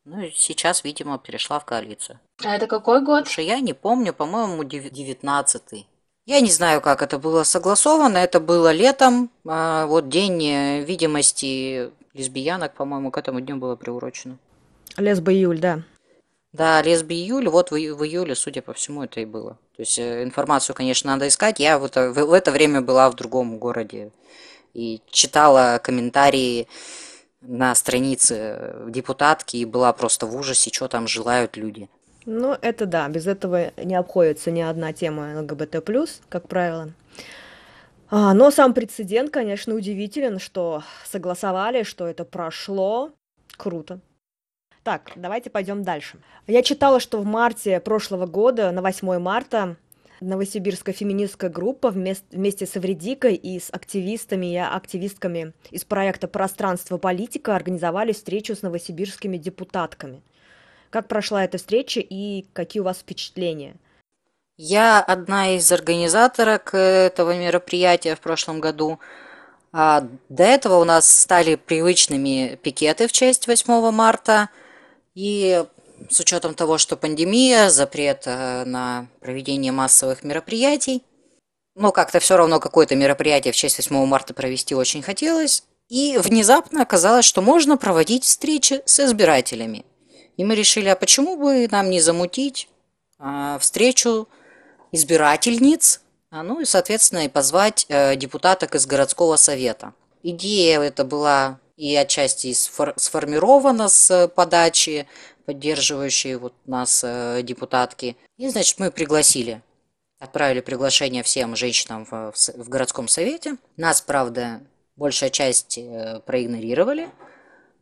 [0.05, 2.19] Ну, и сейчас, видимо, перешла в коалицию.
[2.45, 3.25] А это какой год?
[3.25, 5.88] Слушай, я не помню, по-моему, девятнадцатый.
[6.29, 8.19] Я не знаю, как это было согласовано.
[8.19, 9.31] Это было летом.
[9.47, 14.37] А, вот день э, видимости лесбиянок, по-моему, к этому дню было приурочено.
[14.97, 15.81] Лесба июль, да.
[16.53, 19.57] Да, лесби июль, вот в, в июле, судя по всему, это и было.
[19.75, 21.59] То есть э, информацию, конечно, надо искать.
[21.59, 24.11] Я в это, в, в это время была в другом городе
[24.75, 26.67] и читала комментарии
[27.41, 31.89] на странице депутатки и была просто в ужасе, что там желают люди.
[32.31, 35.83] Ну, это да, без этого не обходится ни одна тема ЛГБТ+,
[36.29, 36.91] как правило.
[38.11, 43.11] А, но сам прецедент, конечно, удивителен, что согласовали, что это прошло.
[43.57, 43.99] Круто.
[44.83, 46.19] Так, давайте пойдем дальше.
[46.45, 49.75] Я читала, что в марте прошлого года, на 8 марта,
[50.21, 56.99] новосибирская феминистская группа вместе, вместе с Эвредикой и с активистами и активистками из проекта «Пространство
[56.99, 60.21] политика» организовали встречу с новосибирскими депутатками.
[60.89, 63.75] Как прошла эта встреча и какие у вас впечатления–
[64.61, 68.99] я одна из организаторок этого мероприятия в прошлом году.
[69.71, 74.49] А до этого у нас стали привычными пикеты в честь 8 марта.
[75.15, 75.63] И
[76.09, 81.03] с учетом того, что пандемия, запрет э, на проведение массовых мероприятий,
[81.75, 85.63] но как-то все равно какое-то мероприятие в честь 8 марта провести очень хотелось.
[85.87, 89.85] И внезапно оказалось, что можно проводить встречи с избирателями.
[90.39, 92.69] И мы решили, а почему бы нам не замутить
[93.17, 94.29] а, встречу
[94.93, 95.99] избирательниц,
[96.31, 99.93] а, ну и, соответственно, и позвать э, депутаток из городского совета.
[100.23, 105.07] Идея эта была и отчасти сформирована с подачи
[105.43, 108.15] поддерживающей вот нас э, депутатки.
[108.37, 109.61] И, значит, мы пригласили,
[110.19, 113.57] отправили приглашение всем женщинам в, в городском совете.
[113.75, 114.61] Нас, правда,
[114.95, 117.09] большая часть э, проигнорировали,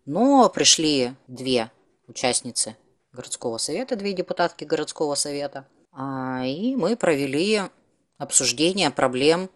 [0.08, 1.70] но пришли две
[2.08, 2.76] участницы
[3.12, 5.68] городского совета, две депутатки городского совета–
[6.00, 7.62] а, и мы провели
[8.20, 9.50] обсуждение проблем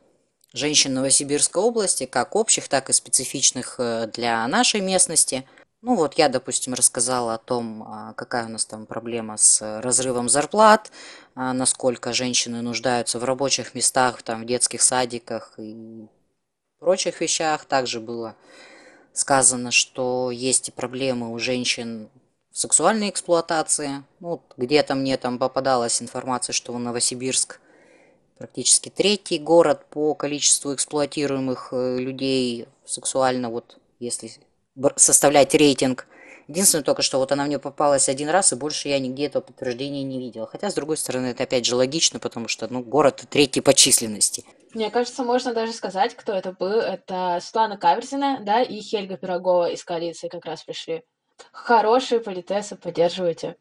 [0.54, 5.48] женщин Новосибирской области, как общих, так и специфичных э, для нашей местности.
[5.84, 10.30] Ну вот я, допустим, рассказала о том, а, какая у нас там проблема с разрывом
[10.30, 10.92] зарплат,
[11.36, 16.08] а, насколько женщины нуждаются в рабочих местах, там, в детских садиках и
[16.80, 17.66] прочих вещах.
[17.66, 18.36] Также было
[19.14, 22.10] сказано, что есть и проблемы у женщин
[22.52, 24.04] сексуальной эксплуатации.
[24.20, 27.60] Ну, где-то мне там попадалась информация, что Новосибирск
[28.38, 34.32] практически третий город по количеству эксплуатируемых э, людей сексуально, вот если
[34.96, 36.08] составлять рейтинг.
[36.48, 40.04] Единственное только, что вот она мне попалась один раз, и больше я нигде этого подтверждения
[40.04, 40.48] не видел.
[40.48, 44.44] Хотя, с другой стороны, это опять же логично, потому что, ну, город третий по численности.
[44.74, 46.80] Мне кажется, можно даже сказать, кто это был.
[46.80, 51.04] Это Светлана Каверзина, да, и Хельга Пирогова из коалиции как раз пришли
[51.52, 53.58] хорошие политесы поддерживаете,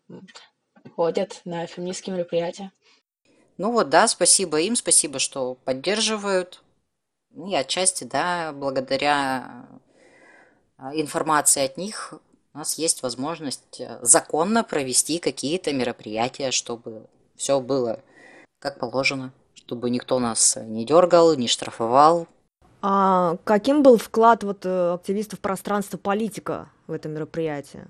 [0.96, 2.72] ходят на феминистские мероприятия.
[3.58, 6.62] Ну вот, да, спасибо им, спасибо, что поддерживают.
[7.30, 9.66] Ну и отчасти, да, благодаря
[10.78, 12.14] а, информации от них
[12.54, 17.06] у нас есть возможность э, законно провести какие-то мероприятия, чтобы
[17.36, 18.00] все было
[18.58, 22.26] как положено, чтобы никто нас не дергал, не штрафовал,
[22.82, 27.86] а каким был вклад вот э, активистов пространства политика в это мероприятие?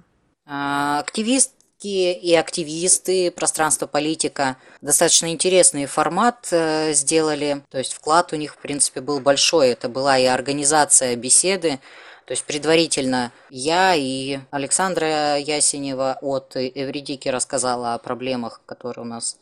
[0.47, 7.65] А, активистки и активисты пространства политика достаточно интересный формат э, сделали.
[7.71, 9.71] То есть вклад у них, в принципе, был большой.
[9.71, 11.81] Это была и организация беседы.
[12.27, 19.39] То есть предварительно я и Александра Ясенева от Эвредики рассказала о проблемах, которые у нас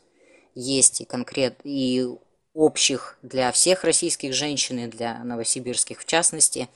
[0.55, 2.07] есть и конкрет и
[2.53, 6.67] общих для всех российских женщин и для новосибирских в частности.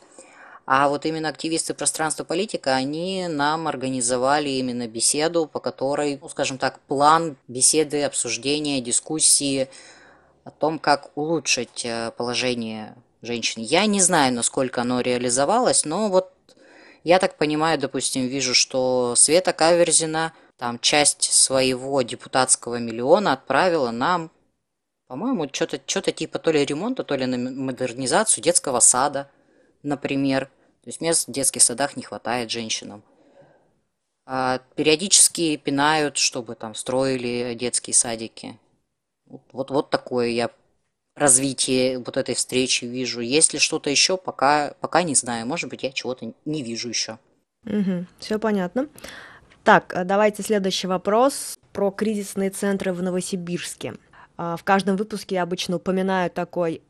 [0.65, 6.57] А вот именно активисты пространства политика, они нам организовали именно беседу, по которой, ну, скажем
[6.57, 9.69] так, план беседы, обсуждения, дискуссии
[10.45, 13.61] о том, как улучшить э, положение женщин.
[13.61, 16.31] Я не знаю, насколько оно реализовалось, но вот
[17.03, 24.31] я так понимаю, допустим, вижу, что Света Каверзина там часть своего депутатского миллиона отправила нам,
[25.07, 29.29] по-моему, что-то что типа то ли ремонта, то ли на модернизацию детского сада,
[29.83, 30.45] например.
[30.83, 33.03] То есть мест в детских садах не хватает женщинам.
[34.25, 38.57] А периодически пинают, чтобы там строили детские садики.
[39.51, 40.49] Вот, вот, такое я
[41.15, 43.21] развитие вот этой встречи вижу.
[43.21, 45.45] Есть ли что-то еще, пока, пока не знаю.
[45.45, 47.19] Может быть, я чего-то не вижу еще.
[47.65, 48.87] Угу, все понятно.
[49.63, 53.95] Так, э, давайте следующий вопрос про кризисные центры в Новосибирске.
[54.35, 56.81] А, в каждом выпуске я обычно упоминаю такой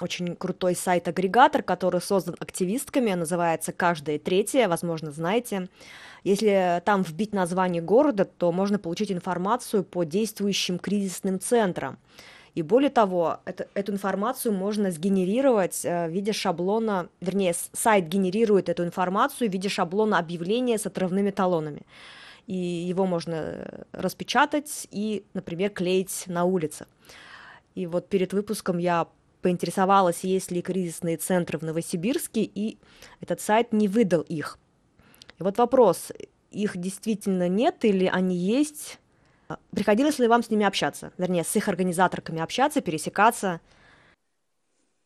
[0.00, 5.68] очень крутой сайт-агрегатор, который создан активистками, называется «Каждое третье», возможно, знаете.
[6.24, 11.98] Если там вбить название города, то можно получить информацию по действующим кризисным центрам.
[12.56, 18.70] И более того, это, эту информацию можно сгенерировать э, в виде шаблона, вернее, сайт генерирует
[18.70, 21.82] эту информацию в виде шаблона объявления с отрывными талонами.
[22.46, 26.86] И его можно э, распечатать и, например, клеить на улице.
[27.74, 29.06] И вот перед выпуском я
[29.42, 32.78] поинтересовалась, есть ли кризисные центры в Новосибирске, и
[33.20, 34.58] этот сайт не выдал их.
[35.38, 36.12] И вот вопрос,
[36.50, 38.98] их действительно нет или они есть?
[39.70, 41.12] Приходилось ли вам с ними общаться?
[41.18, 43.60] Вернее, с их организаторками общаться, пересекаться?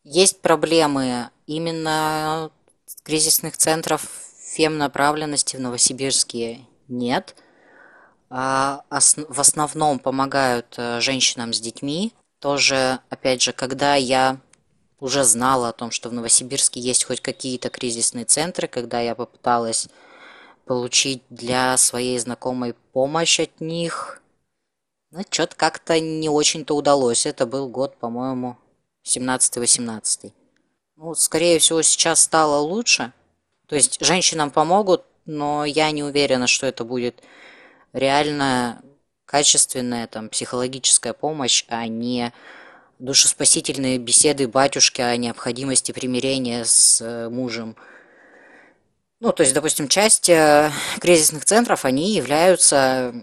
[0.05, 2.51] Есть проблемы именно
[3.03, 4.09] кризисных центров
[4.55, 7.37] фем-направленности в Новосибирске нет.
[8.31, 12.12] А в основном помогают э, женщинам с детьми.
[12.41, 14.41] Тоже, опять же, когда я
[14.99, 19.88] уже знала о том, что в Новосибирске есть хоть какие-то кризисные центры, когда я попыталась
[20.64, 24.22] получить для своей знакомой помощь от них,
[25.11, 27.26] ну, что-то как-то не очень-то удалось.
[27.26, 28.57] Это был год, по-моему,
[29.05, 30.32] 17-18.
[30.97, 33.12] Ну, скорее всего, сейчас стало лучше.
[33.66, 37.22] То есть женщинам помогут, но я не уверена, что это будет
[37.93, 38.82] реально
[39.31, 42.33] качественная там психологическая помощь, а не
[42.99, 47.76] душеспасительные беседы батюшки о необходимости примирения с э, мужем.
[49.20, 53.14] Ну, то есть, допустим, часть э, кризисных центров, они являются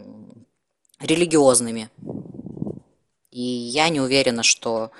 [1.02, 1.90] религиозными.
[3.30, 4.92] И я не уверена, что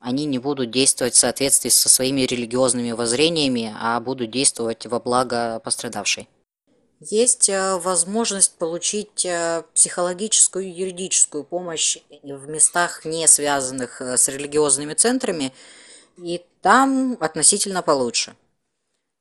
[0.00, 5.60] они не будут действовать в соответствии со своими религиозными воззрениями, а будут действовать во благо
[5.60, 6.30] пострадавшей.
[7.00, 14.28] Есть э, возможность получить э, психологическую и юридическую помощь в местах, не связанных э, с
[14.28, 15.52] религиозными центрами,
[16.16, 18.34] и там относительно получше.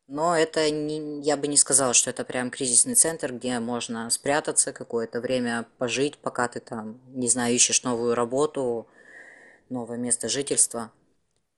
[0.08, 4.72] Но это не, я бы не сказала, что это прям кризисный центр, где можно спрятаться
[4.72, 8.88] какое-то время, пожить, пока ты там, не знаю, ищешь новую работу,
[9.70, 10.92] новое место жительства.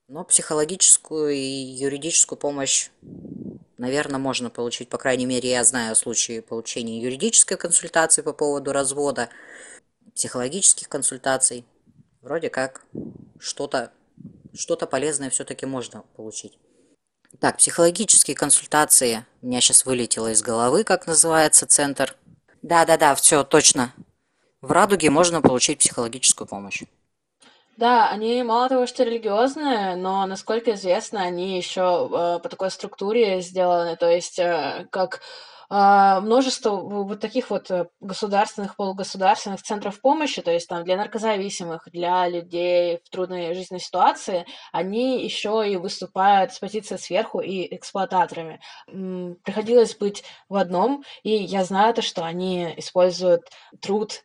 [0.08, 2.90] Но психологическую и юридическую помощь,
[3.78, 4.88] наверное, можно получить.
[4.88, 9.30] По крайней мере, я знаю случаи получения юридической консультации по поводу развода,
[10.14, 11.64] психологических консультаций.
[12.20, 12.84] Вроде как
[13.38, 13.92] что-то
[14.54, 16.58] что-то полезное все-таки можно получить.
[17.40, 19.24] Так, психологические консультации.
[19.42, 22.16] У меня сейчас вылетело из головы, как называется центр.
[22.62, 23.94] Да-да-да, все, точно.
[24.60, 26.82] В «Радуге» можно получить психологическую помощь.
[27.78, 33.40] Да, они мало того, что религиозные, но, насколько известно, они еще э, по такой структуре
[33.40, 35.20] сделаны, то есть э, как
[35.70, 41.86] а, множество вот таких вот э, государственных, полугосударственных центров помощи, то есть там для наркозависимых,
[41.92, 48.60] для людей в трудной жизненной ситуации, они еще и выступают с позиции сверху и эксплуататорами.
[49.44, 53.42] Приходилось быть в одном, и я знаю то, что они используют
[53.80, 54.24] труд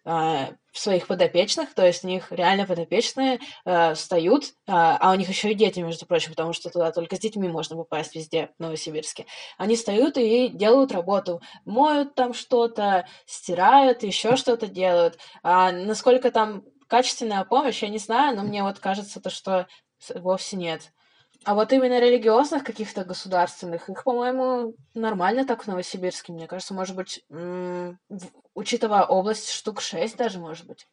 [0.73, 5.29] а, своих подопечных, то есть у них реально подопечные э, встают, э, а у них
[5.29, 8.61] еще и дети, между прочим, потому что туда только с детьми можно попасть везде, в
[8.61, 9.25] Новосибирске.
[9.57, 15.17] Они встают и делают работу, моют там что-то, стирают, еще что-то делают.
[15.43, 19.67] А насколько там качественная помощь, я не знаю, но мне вот кажется то, что
[20.15, 20.91] вовсе нет.
[21.45, 26.31] А вот именно религиозных каких-то государственных, их, по-моему, нормально так в Новосибирске.
[26.31, 27.25] Мне кажется, может быть,
[28.53, 30.87] учитывая область, штук шесть даже, может быть.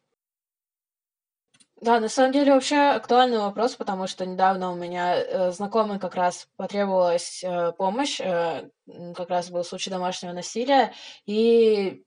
[1.81, 6.15] Да, на самом деле вообще актуальный вопрос, потому что недавно у меня э, знакомый как
[6.15, 8.69] раз потребовалась э, помощь, э,
[9.17, 10.93] как раз был случай домашнего насилия,
[11.25, 12.05] и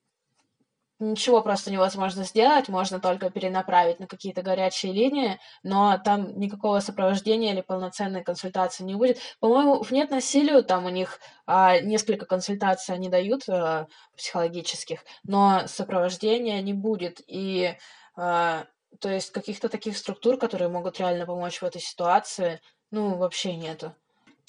[1.11, 7.53] ничего просто невозможно сделать, можно только перенаправить на какие-то горячие линии, но там никакого сопровождения
[7.53, 9.19] или полноценной консультации не будет.
[9.39, 13.87] По-моему, в «Нет насилию» там у них а, несколько консультаций они дают а,
[14.17, 17.21] психологических, но сопровождения не будет.
[17.27, 17.75] И
[18.15, 18.65] а,
[18.99, 23.95] то есть каких-то таких структур, которые могут реально помочь в этой ситуации, ну, вообще нету.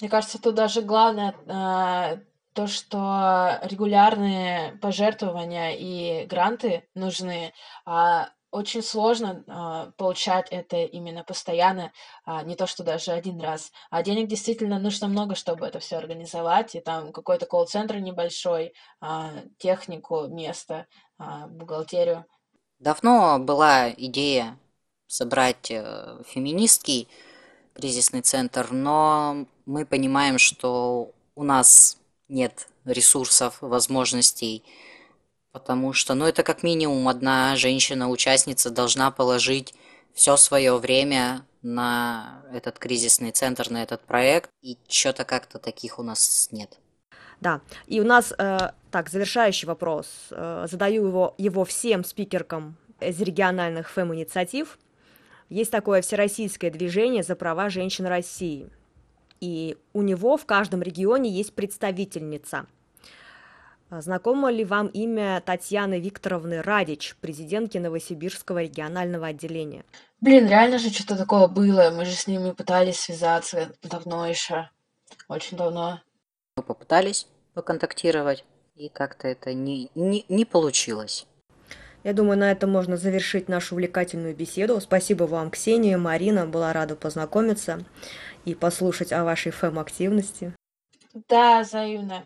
[0.00, 1.34] Мне кажется, тут даже главное
[2.54, 7.52] то, что регулярные пожертвования и гранты нужны,
[7.84, 11.92] а очень сложно а, получать это именно постоянно,
[12.24, 13.72] а, не то что даже один раз.
[13.90, 19.32] А денег действительно нужно много, чтобы это все организовать, и там какой-то колл-центр небольшой, а,
[19.58, 20.86] технику, место,
[21.18, 22.24] а, бухгалтерию.
[22.78, 24.56] Давно была идея
[25.08, 27.08] собрать э, феминистский
[27.72, 31.98] кризисный центр, но мы понимаем, что у нас
[32.28, 34.62] нет ресурсов, возможностей,
[35.52, 39.74] потому что, ну, это как минимум одна женщина-участница должна положить
[40.14, 46.02] все свое время на этот кризисный центр, на этот проект, и что-то как-то таких у
[46.02, 46.78] нас нет.
[47.40, 50.06] Да, и у нас, э, так, завершающий вопрос.
[50.30, 54.78] Э, задаю его, его всем спикеркам из региональных фэм-инициатив.
[55.50, 58.70] Есть такое всероссийское движение за права женщин России–
[59.40, 62.66] и у него в каждом регионе есть представительница.
[63.90, 69.84] А знакомо ли вам имя Татьяны Викторовны Радич, президентки Новосибирского регионального отделения?
[70.20, 71.90] Блин, реально же что-то такое было.
[71.94, 74.70] Мы же с ними пытались связаться давно еще.
[75.28, 76.00] Очень давно.
[76.56, 81.26] Мы попытались поконтактировать, и как-то это не, не, не получилось.
[82.04, 84.80] Я думаю, на этом можно завершить нашу увлекательную беседу.
[84.80, 87.84] Спасибо вам, Ксения, Марина, была рада познакомиться
[88.44, 90.52] и послушать о вашей фэм-активности.
[91.28, 92.24] Да, взаимно.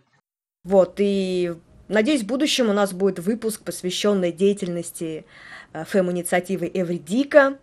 [0.64, 1.54] Вот, и
[1.88, 5.24] надеюсь, в будущем у нас будет выпуск, посвященный деятельности
[5.72, 7.58] фэм-инициативы Эвридика.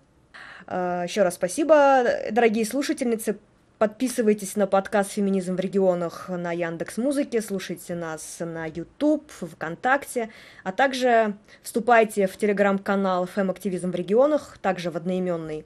[0.68, 3.38] Э, Еще раз спасибо, дорогие слушательницы.
[3.78, 10.30] Подписывайтесь на подкаст «Феминизм в регионах» на Яндекс Музыке, слушайте нас на YouTube, ВКонтакте,
[10.64, 15.66] а также вступайте в телеграм-канал «Фэм-активизм в регионах», также в одноименный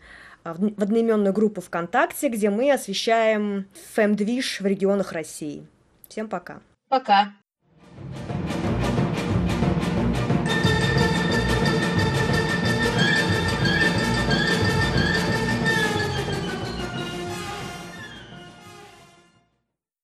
[0.50, 5.68] а, в одноименную группу ВКонтакте, где мы освещаем фэм-движ в регионах России.
[6.08, 6.62] Всем пока.
[6.90, 7.34] Пока.
[8.12, 8.39] thank you